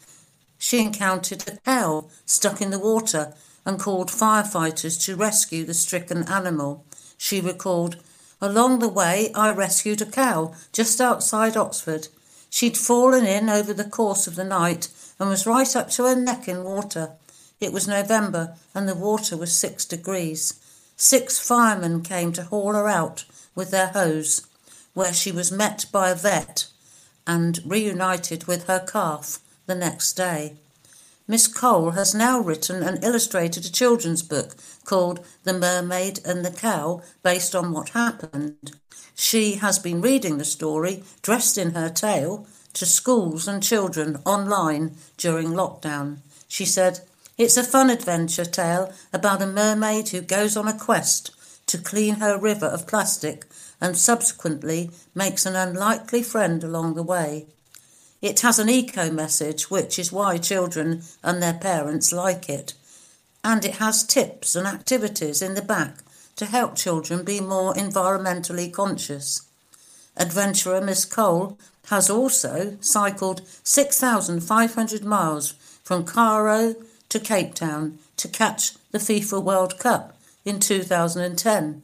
[0.58, 6.24] she encountered a cow stuck in the water and called firefighters to rescue the stricken
[6.24, 6.84] animal.
[7.20, 7.98] She recalled,
[8.42, 12.08] Along the way, I rescued a cow just outside Oxford.
[12.50, 16.16] She'd fallen in over the course of the night and was right up to her
[16.16, 17.12] neck in water.
[17.60, 20.60] It was November and the water was six degrees.
[20.98, 24.48] Six firemen came to haul her out with their hose,
[24.96, 26.66] where she was met by a vet
[27.30, 30.56] and reunited with her calf the next day.
[31.28, 36.50] Miss Cole has now written and illustrated a children's book called The Mermaid and the
[36.50, 38.72] Cow, based on what happened.
[39.14, 44.96] She has been reading the story, dressed in her tail, to schools and children online
[45.18, 46.18] during lockdown.
[46.48, 47.02] She said,
[47.38, 51.30] It's a fun adventure tale about a mermaid who goes on a quest
[51.68, 53.46] to clean her river of plastic
[53.82, 57.46] and subsequently makes an unlikely friend along the way.
[58.22, 62.74] It has an eco message, which is why children and their parents like it.
[63.44, 66.00] And it has tips and activities in the back
[66.36, 69.42] to help children be more environmentally conscious.
[70.18, 71.58] Adventurer Miss Cole
[71.88, 75.52] has also cycled 6,500 miles
[75.84, 76.76] from Cairo
[77.08, 81.82] to Cape Town to catch the FIFA World Cup in 2010.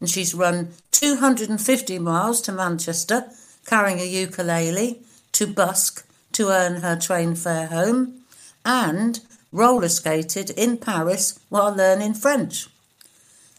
[0.00, 3.30] And she's run 250 miles to Manchester
[3.66, 5.00] carrying a ukulele
[5.32, 8.22] to Busk to earn her train fare home,
[8.64, 9.20] and
[9.52, 12.68] roller skated in Paris while learning French.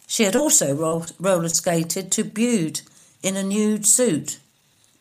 [0.08, 0.76] She had also
[1.20, 2.82] roller skated to Bude
[3.22, 4.40] in a nude suit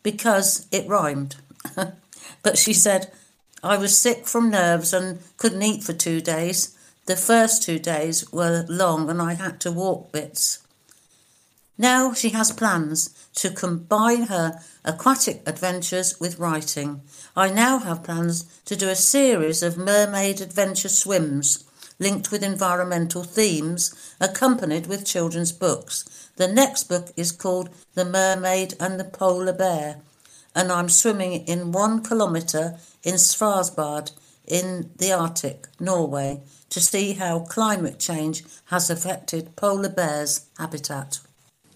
[0.03, 1.37] because it rhymed.
[2.43, 3.11] but she said,
[3.63, 6.77] I was sick from nerves and couldn't eat for two days.
[7.07, 10.59] The first two days were long and I had to walk bits.
[11.81, 17.03] Now she has plans to combine her aquatic adventures with writing.
[17.37, 21.65] I now have plans to do a series of mermaid adventure swims
[22.01, 26.31] linked with environmental themes, accompanied with children's books.
[26.37, 29.97] The next book is called The Mermaid and the Polar Bear,
[30.55, 34.13] and I'm swimming in one kilometre in Svalbard
[34.47, 41.21] in the Arctic, Norway, to see how climate change has affected polar bears' habitat.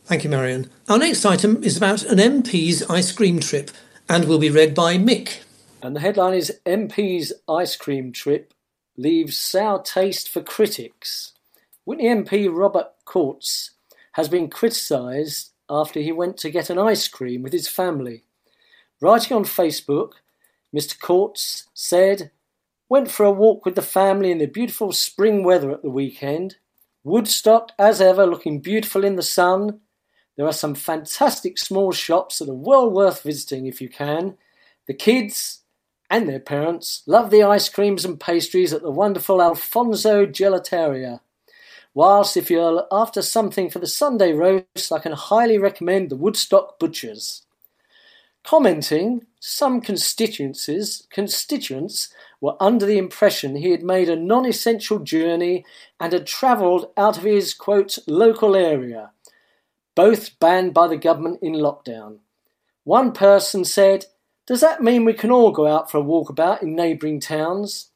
[0.05, 0.71] Thank you, Marion.
[0.89, 3.71] Our next item is about an MP's ice cream trip
[4.09, 5.43] and will be read by Mick.
[5.81, 8.53] And the headline is MP's ice cream trip
[8.97, 11.33] leaves sour taste for critics.
[11.87, 13.71] Witney MP Robert Courts
[14.13, 18.25] has been criticised after he went to get an ice cream with his family.
[19.01, 20.13] Writing on Facebook,
[20.75, 20.99] Mr.
[20.99, 22.31] Courts said,
[22.89, 26.57] Went for a walk with the family in the beautiful spring weather at the weekend.
[27.03, 29.81] Woodstock, as ever, looking beautiful in the sun.
[30.37, 34.37] There are some fantastic small shops that are well worth visiting if you can.
[34.87, 35.61] The kids
[36.09, 41.21] and their parents love the ice creams and pastries at the wonderful Alfonso Gelateria.
[41.95, 46.79] Whilst if you're after something for the Sunday roast, I can highly recommend the Woodstock
[46.79, 47.43] Butchers.
[48.45, 55.65] Commenting, some constituencies, constituents were under the impression he had made a non-essential journey
[56.01, 59.12] and had travelled out of his quote local area
[59.95, 62.19] both banned by the government in lockdown.
[62.85, 64.07] One person said,
[64.47, 67.91] Does that mean we can all go out for a walkabout in neighbouring towns?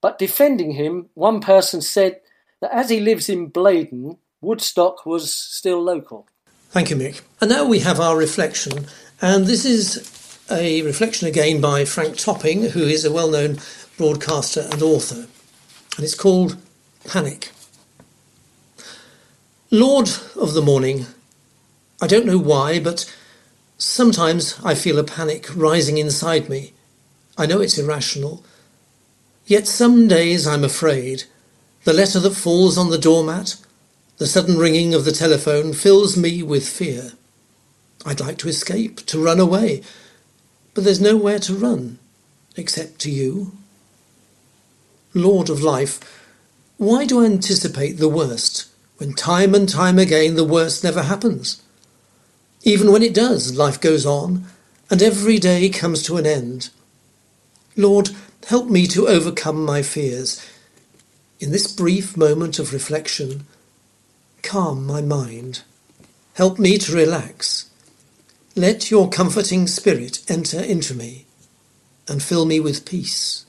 [0.00, 2.20] But defending him, one person said
[2.60, 6.26] that as he lives in Bladon, Woodstock was still local.
[6.70, 7.20] Thank you, Mick.
[7.40, 8.86] And now we have our reflection,
[9.20, 13.58] and this is a reflection again by Frank Topping, who is a well known
[13.98, 15.26] broadcaster and author,
[15.96, 16.56] and it's called
[17.06, 17.50] Panic.
[19.70, 21.06] Lord of the morning,
[22.00, 23.12] I don't know why, but
[23.78, 26.72] sometimes I feel a panic rising inside me.
[27.36, 28.44] I know it's irrational.
[29.46, 31.24] Yet some days I'm afraid.
[31.84, 33.56] The letter that falls on the doormat,
[34.18, 37.12] the sudden ringing of the telephone fills me with fear.
[38.04, 39.82] I'd like to escape, to run away,
[40.74, 41.98] but there's nowhere to run
[42.56, 43.52] except to you.
[45.14, 46.00] Lord of life,
[46.76, 51.62] why do I anticipate the worst when time and time again the worst never happens?
[52.62, 54.46] Even when it does, life goes on,
[54.90, 56.70] and every day comes to an end.
[57.76, 58.10] Lord,
[58.48, 60.44] help me to overcome my fears.
[61.38, 63.46] In this brief moment of reflection,
[64.42, 65.62] calm my mind.
[66.34, 67.70] Help me to relax.
[68.56, 71.26] Let your comforting spirit enter into me
[72.08, 73.46] and fill me with peace.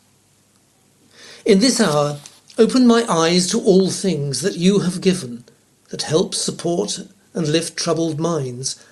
[1.45, 2.19] In this hour,
[2.57, 5.43] open my eyes to all things that you have given
[5.89, 6.99] that help support
[7.33, 8.85] and lift troubled minds.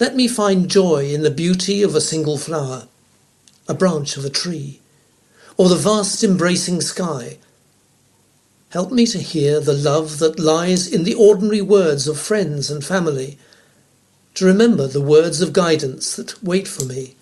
[0.00, 2.86] Let me find joy in the beauty of a single flower,
[3.66, 4.80] a branch of a tree,
[5.56, 7.38] or the vast embracing sky.
[8.70, 12.84] Help me to hear the love that lies in the ordinary words of friends and
[12.84, 13.38] family,
[14.34, 17.16] to remember the words of guidance that wait for me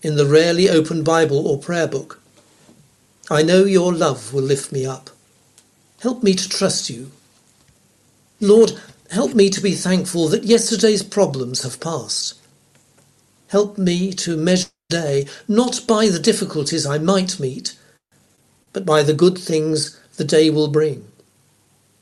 [0.00, 2.20] in the rarely opened Bible or prayer book.
[3.30, 5.10] I know your love will lift me up.
[6.02, 7.10] Help me to trust you.
[8.40, 8.80] Lord,
[9.12, 12.40] help me to be thankful that yesterday's problems have passed.
[13.48, 17.78] Help me to measure day not by the difficulties I might meet,
[18.72, 21.06] but by the good things the day will bring.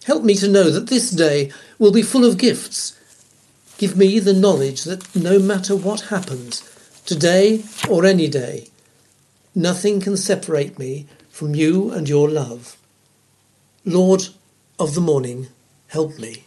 [0.04, 2.96] Help me to know that this day will be full of gifts.
[3.78, 6.62] Give me the knowledge that no matter what happens,
[7.06, 8.68] today or any day,
[9.54, 12.76] nothing can separate me from you and your love.
[13.84, 14.28] Lord
[14.78, 15.48] of the morning,
[15.88, 16.44] help me.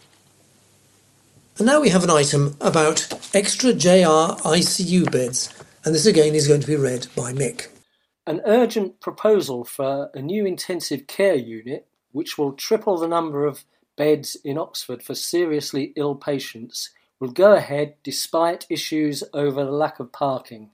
[1.56, 6.48] And now we have an item about extra JR ICU beds, and this again is
[6.48, 7.68] going to be read by Mick.
[8.26, 13.64] An urgent proposal for a new intensive care unit, which will triple the number of
[13.96, 16.90] beds in Oxford for seriously ill patients,
[17.20, 20.70] will go ahead despite issues over the lack of parking.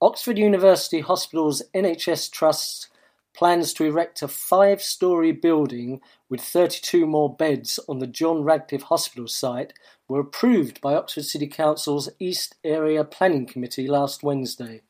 [0.00, 2.88] Oxford University Hospital's NHS Trust
[3.34, 8.82] plans to erect a five story building with 32 more beds on the John Radcliffe
[8.82, 9.72] Hospital site
[10.08, 14.82] were approved by Oxford City Council's East Area Planning Committee last Wednesday.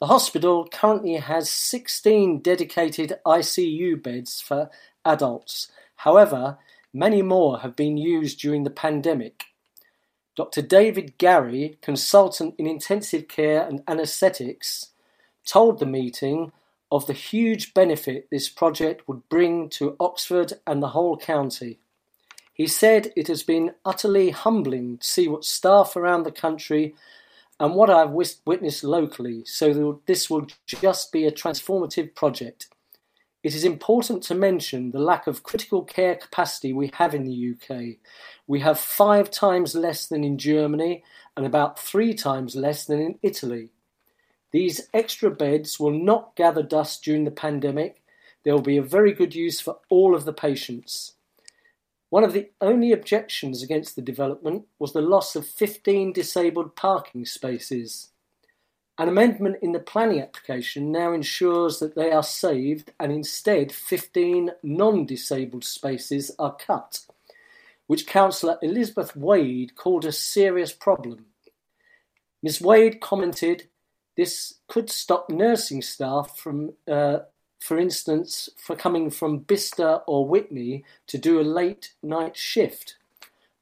[0.00, 4.70] The hospital currently has 16 dedicated ICU beds for
[5.04, 5.68] adults.
[5.96, 6.58] However,
[6.92, 9.44] many more have been used during the pandemic
[10.36, 14.92] Doctor David Garry, consultant in intensive care and anaesthetics,
[15.44, 16.52] told the meeting
[16.90, 21.78] of the huge benefit this project would bring to Oxford and the whole county.
[22.52, 26.94] He said it has been utterly humbling to see what staff around the country
[27.58, 32.68] and what I've witnessed locally, so this will just be a transformative project.
[33.42, 37.54] It is important to mention the lack of critical care capacity we have in the
[37.54, 37.96] UK.
[38.46, 41.02] We have five times less than in Germany
[41.36, 43.70] and about three times less than in Italy.
[44.52, 48.02] These extra beds will not gather dust during the pandemic.
[48.44, 51.12] They will be a very good use for all of the patients.
[52.08, 57.24] One of the only objections against the development was the loss of 15 disabled parking
[57.24, 58.08] spaces.
[58.98, 64.50] An amendment in the planning application now ensures that they are saved and instead 15
[64.62, 67.06] non-disabled spaces are cut,
[67.86, 71.26] which Councillor Elizabeth Wade called a serious problem.
[72.42, 73.68] Ms Wade commented
[74.16, 77.20] this could stop nursing staff from, uh,
[77.60, 82.96] for instance, for coming from Bicester or Witney to do a late night shift.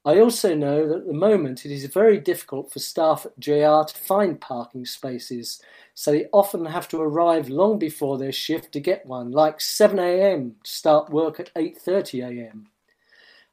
[0.05, 3.83] I also know that at the moment it is very difficult for staff at JR
[3.85, 5.61] to find parking spaces,
[5.93, 10.53] so they often have to arrive long before their shift to get one, like 7am
[10.63, 12.65] to start work at 8.30am.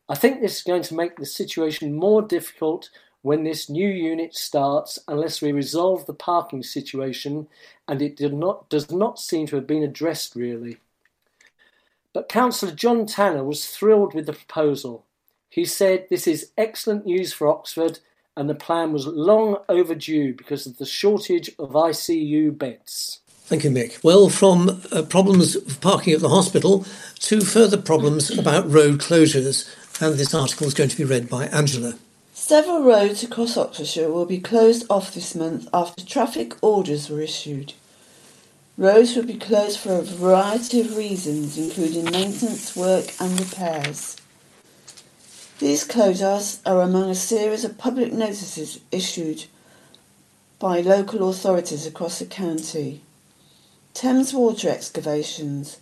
[0.09, 2.91] I think this is going to make the situation more difficult
[3.23, 7.49] when this new unit starts unless we resolve the parking situation
[7.89, 10.79] and it not, does not seem to have been addressed really.
[12.13, 15.05] But Councillor John Tanner was thrilled with the proposal.
[15.51, 17.99] He said this is excellent news for Oxford
[18.37, 23.21] and the plan was long overdue because of the shortage of ICU beds.
[23.47, 24.03] Thank you, Mick.
[24.03, 26.85] Well, from uh, problems of parking at the hospital
[27.21, 31.47] to further problems about road closures, and this article is going to be read by
[31.47, 31.95] Angela.
[32.49, 37.73] Several roads across Oxfordshire will be closed off this month after traffic orders were issued.
[38.79, 44.17] Roads will be closed for a variety of reasons, including maintenance work and repairs.
[45.59, 49.47] These closures are among a series of public notices issued
[50.61, 53.01] by local authorities across the county.
[53.93, 55.79] Thames Water Excavations.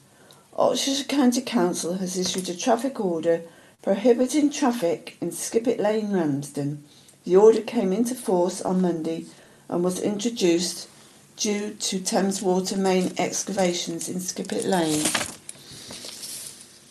[0.56, 3.42] Oxfordshire County Council has issued a traffic order
[3.84, 6.82] prohibiting traffic in Skippet Lane, Ramsden.
[7.24, 9.26] The order came into force on Monday
[9.68, 10.88] and was introduced
[11.36, 15.04] due to Thames Water main excavations in Skippet Lane.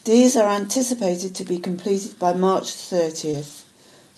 [0.06, 3.64] These are anticipated to be completed by March 30th.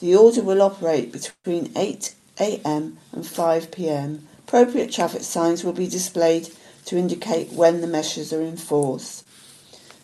[0.01, 4.19] The order will operate between 8am and 5pm.
[4.39, 6.49] Appropriate traffic signs will be displayed
[6.88, 9.23] to indicate when the measures are in force.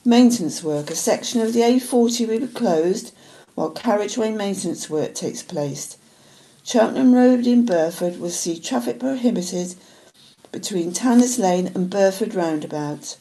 [0.03, 0.89] Maintenance work.
[0.89, 3.13] A section of the A40 will be closed
[3.55, 5.97] while carriageway maintenance work takes place.
[6.63, 9.75] Cheltenham Road in Burford will see traffic prohibited
[10.51, 13.17] between Tanners Lane and Burford Roundabout.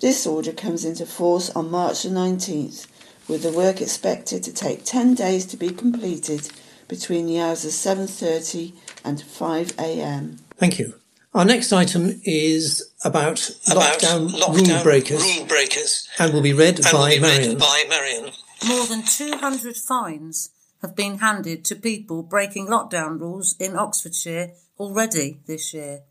[0.00, 2.86] This order comes into force on March the 19th,
[3.28, 6.50] with the work expected to take 10 days to be completed
[6.88, 8.72] between the hours of 7.30
[9.04, 10.38] and 5 a.m.
[10.56, 10.94] Thank you.
[11.34, 16.52] Our next item is about, about lockdown, lockdown rule, breakers, rule breakers and will be
[16.52, 17.48] read, by, be Marion.
[17.50, 18.32] read by Marion.
[18.66, 20.50] More than 200 fines
[20.82, 26.02] have been handed to people breaking lockdown rules in Oxfordshire already this year.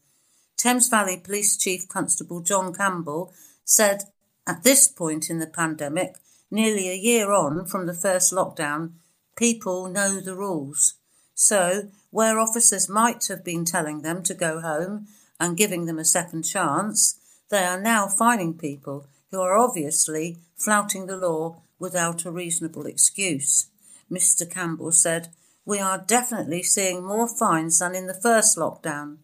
[0.58, 3.32] Thames Valley Police Chief Constable John Campbell
[3.64, 4.06] said
[4.48, 6.16] at this point in the pandemic,
[6.50, 8.94] nearly a year on from the first lockdown,
[9.36, 10.96] people know the rules.
[11.36, 15.08] So, where officers might have been telling them to go home
[15.40, 21.08] and giving them a second chance, they are now fining people who are obviously flouting
[21.08, 23.68] the law without a reasonable excuse.
[24.12, 24.50] Mr.
[24.50, 25.30] Campbell said,
[25.66, 29.18] We are definitely seeing more fines than in the first lockdown.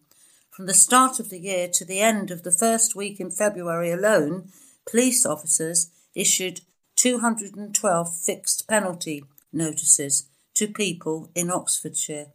[0.50, 3.92] From the start of the year to the end of the first week in February
[3.92, 4.50] alone,
[4.90, 6.62] police officers issued
[6.96, 9.22] 212 fixed penalty
[9.52, 12.32] notices to people in Oxfordshire.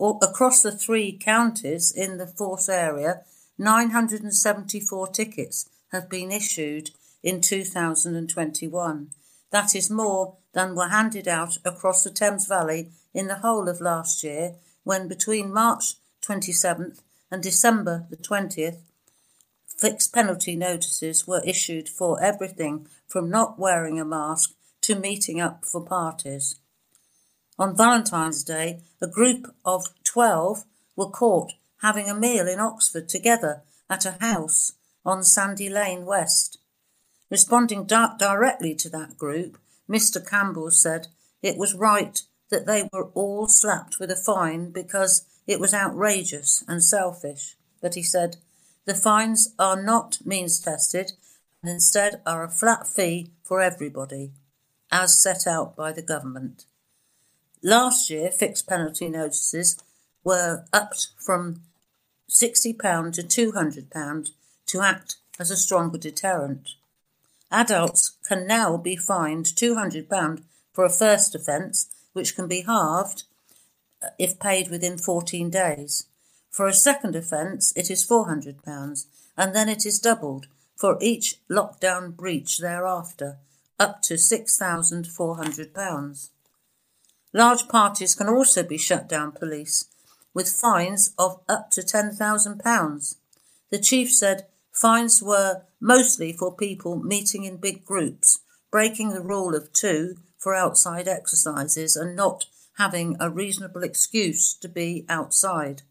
[0.00, 3.22] Across the three counties in the Force area,
[3.58, 6.90] 974 tickets have been issued
[7.22, 9.10] in 2021.
[9.50, 13.80] That is more than were handed out across the Thames Valley in the whole of
[13.80, 15.94] last year, when between March
[16.26, 18.78] 27th and December the 20th,
[19.66, 25.64] fixed penalty notices were issued for everything from not wearing a mask to meeting up
[25.64, 26.56] for parties.
[27.58, 30.64] On Valentine's Day, a group of 12
[30.96, 31.52] were caught
[31.82, 34.72] having a meal in Oxford together at a house
[35.04, 36.58] on Sandy Lane West.
[37.30, 40.26] Responding di- directly to that group, Mr.
[40.26, 41.08] Campbell said
[41.42, 46.64] it was right that they were all slapped with a fine because it was outrageous
[46.66, 48.36] and selfish, but he said,
[48.86, 51.12] the fines are not means tested
[51.62, 54.32] and instead are a flat fee for everybody,
[54.90, 56.64] as set out by the government.
[57.66, 59.82] Last year, fixed penalty notices
[60.22, 61.62] were upped from
[62.28, 64.30] £60 to £200
[64.66, 66.74] to act as a stronger deterrent.
[67.50, 70.42] Adults can now be fined £200
[70.74, 73.22] for a first offence, which can be halved
[74.02, 76.06] uh, if paid within 14 days.
[76.50, 79.06] For a second offence, it is £400,
[79.38, 83.38] and then it is doubled for each lockdown breach thereafter,
[83.80, 86.28] up to £6,400.
[87.36, 89.86] Large parties can also be shut down police,
[90.32, 93.16] with fines of up to £10,000.
[93.70, 98.38] The chief said fines were mostly for people meeting in big groups,
[98.70, 102.46] breaking the rule of two for outside exercises, and not
[102.78, 105.82] having a reasonable excuse to be outside.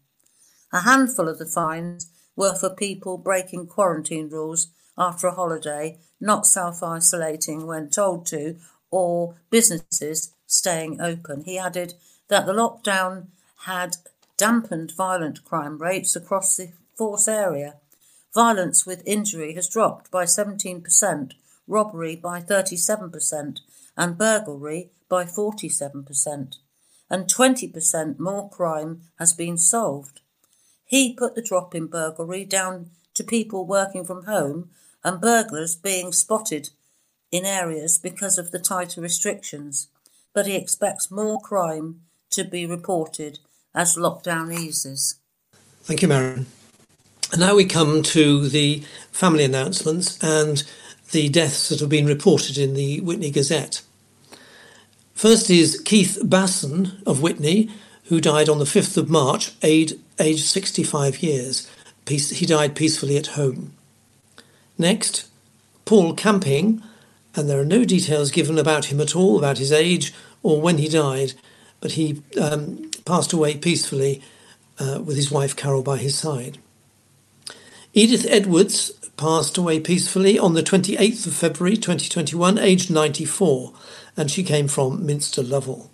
[0.72, 6.46] A handful of the fines were for people breaking quarantine rules after a holiday, not
[6.46, 8.56] self isolating when told to,
[8.90, 11.44] or businesses staying open.
[11.44, 11.94] He added
[12.28, 13.28] that the lockdown
[13.66, 13.96] had
[14.36, 17.76] dampened violent crime rates across the force area.
[18.34, 21.32] Violence with injury has dropped by 17%,
[21.66, 23.60] robbery by 37%,
[23.96, 26.56] and burglary by 47%
[27.10, 30.20] and 20% more crime has been solved.
[30.84, 34.70] He put the drop in burglary down to people working from home
[35.02, 36.70] and burglars being spotted
[37.30, 39.88] in areas because of the tighter restrictions,
[40.34, 43.38] but he expects more crime to be reported
[43.74, 45.20] as lockdown eases.
[45.84, 46.46] Thank you, Marion.
[47.32, 50.62] And now we come to the family announcements and
[51.12, 53.82] the deaths that have been reported in the Witney Gazette.
[55.14, 57.70] First is Keith Basson of Witney,
[58.04, 61.68] who died on the 5th of March, aged, 65 years.
[62.08, 63.72] he died peacefully at home.
[64.76, 65.28] Next,
[65.84, 66.82] Paul Camping,
[67.36, 70.12] and there are no details given about him at all, about his age
[70.42, 71.32] or when he died,
[71.80, 74.22] but he um, passed away peacefully
[74.78, 76.58] uh, with his wife Carol by his side.
[77.92, 83.72] Edith Edwards passed away peacefully on the 28th of February 2021, aged 94
[84.16, 85.90] and she came from Minster Lovell.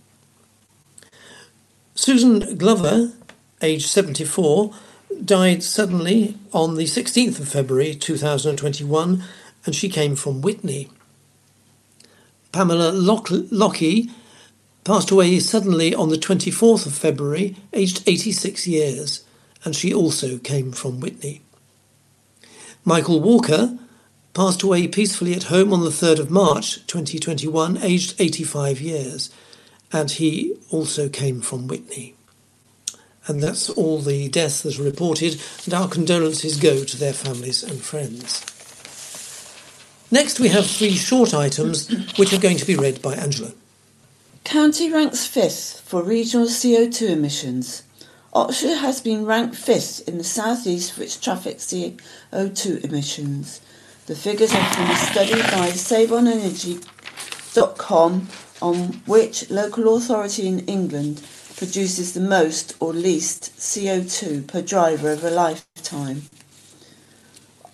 [1.94, 3.12] Susan Glover,
[3.60, 4.72] aged 74,
[5.22, 9.22] died suddenly on the 16th of February 2021
[9.66, 10.88] and she came from Witney.
[12.52, 14.10] Pamela Lockie
[14.84, 19.24] passed away suddenly on the 24th of February, aged 86 years,
[19.64, 21.42] and she also came from Witney.
[22.84, 23.78] Michael Walker
[24.32, 29.30] passed away peacefully at home on the 3rd of March 2021, aged 85 years,
[29.92, 32.14] and he also came from Witney.
[33.26, 37.62] And that's all the deaths that are reported, and our condolences go to their families
[37.62, 38.44] and friends.
[40.12, 41.88] Next, we have three short items
[42.18, 43.52] which are going to be read by Angela.
[44.42, 47.84] County ranks fifth for regional CO2 emissions.
[48.32, 53.60] Oxford has been ranked fifth in the southeast for its traffic CO2 emissions.
[54.06, 58.28] The figures are from a study by SaveOnEnergy.com
[58.60, 61.22] on which local authority in England
[61.56, 66.22] produces the most or least CO2 per driver over a lifetime.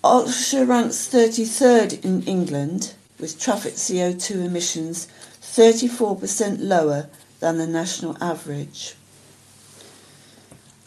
[0.09, 5.07] Oxfordshire ranks 33rd in England, with traffic CO2 emissions
[5.41, 7.09] 34% lower
[7.41, 8.95] than the national average.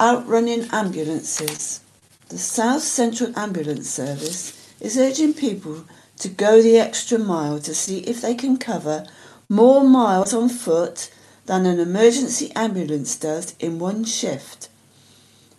[0.01, 1.81] Outrunning ambulances.
[2.31, 5.85] The South Central Ambulance Service is urging people
[6.17, 9.07] to go the extra mile to see if they can cover
[9.51, 11.11] more miles on foot
[11.45, 14.71] than an emergency ambulance does in one shift.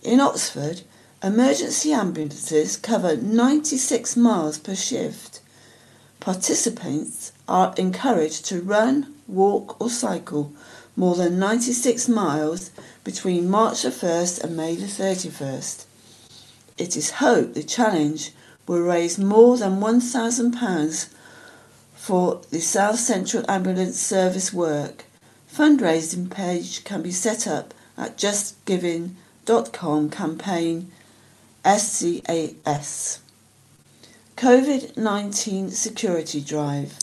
[0.02, 0.82] In Oxford,
[1.24, 5.40] Emergency ambulances cover 96 miles per shift.
[6.20, 10.52] Participants are encouraged to run, walk, or cycle
[10.96, 12.72] more than 96 miles
[13.04, 15.86] between March the 1st and May the 31st.
[16.80, 18.32] It is hoped the challenge
[18.66, 21.14] will raise more than £1,000
[21.94, 25.06] for the South Central Ambulance Service work.
[25.54, 30.92] Fundraising page can be set up at justgiving.com campaign
[31.64, 33.20] SCAS.
[34.36, 36.98] COVID 19 Security Drive.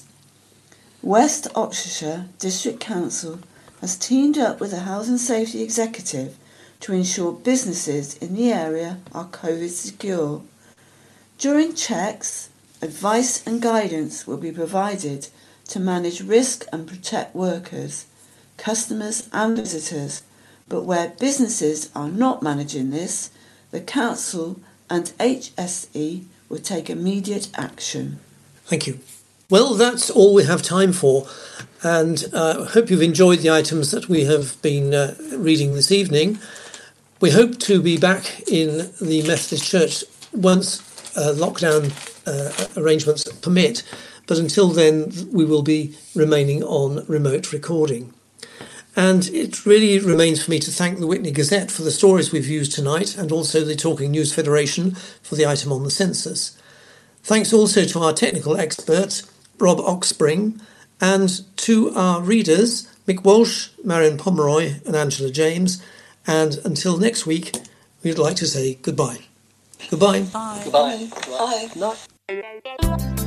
[1.00, 3.38] West Oxfordshire District Council
[3.80, 6.36] has teamed up with the and Safety Executive
[6.80, 10.42] to ensure businesses in the area are COVID secure.
[11.38, 12.48] During checks,
[12.82, 15.28] advice and guidance will be provided
[15.68, 18.06] to manage risk and protect workers,
[18.56, 20.24] customers, and visitors.
[20.68, 23.30] But where businesses are not managing this,
[23.70, 24.60] the Council
[24.90, 28.18] and HSE will take immediate action.
[28.64, 29.00] Thank you.
[29.50, 31.26] Well, that's all we have time for,
[31.82, 35.90] and I uh, hope you've enjoyed the items that we have been uh, reading this
[35.90, 36.38] evening.
[37.20, 40.80] We hope to be back in the Methodist Church once
[41.16, 41.92] uh, lockdown
[42.26, 43.82] uh, arrangements permit,
[44.26, 48.12] but until then, we will be remaining on remote recording.
[48.98, 52.48] And it really remains for me to thank the Witney Gazette for the stories we've
[52.48, 56.60] used tonight and also the Talking News Federation for the item on the census.
[57.22, 59.22] Thanks also to our technical experts,
[59.60, 60.60] Rob Oxspring,
[61.00, 65.80] and to our readers, Mick Walsh, Marion Pomeroy, and Angela James.
[66.26, 67.54] And until next week,
[68.02, 69.20] we'd like to say goodbye.
[69.90, 70.22] Goodbye.
[70.22, 70.60] Bye.
[70.64, 71.08] Goodbye.
[71.72, 71.96] Goodbye.
[72.28, 73.24] Goodbye.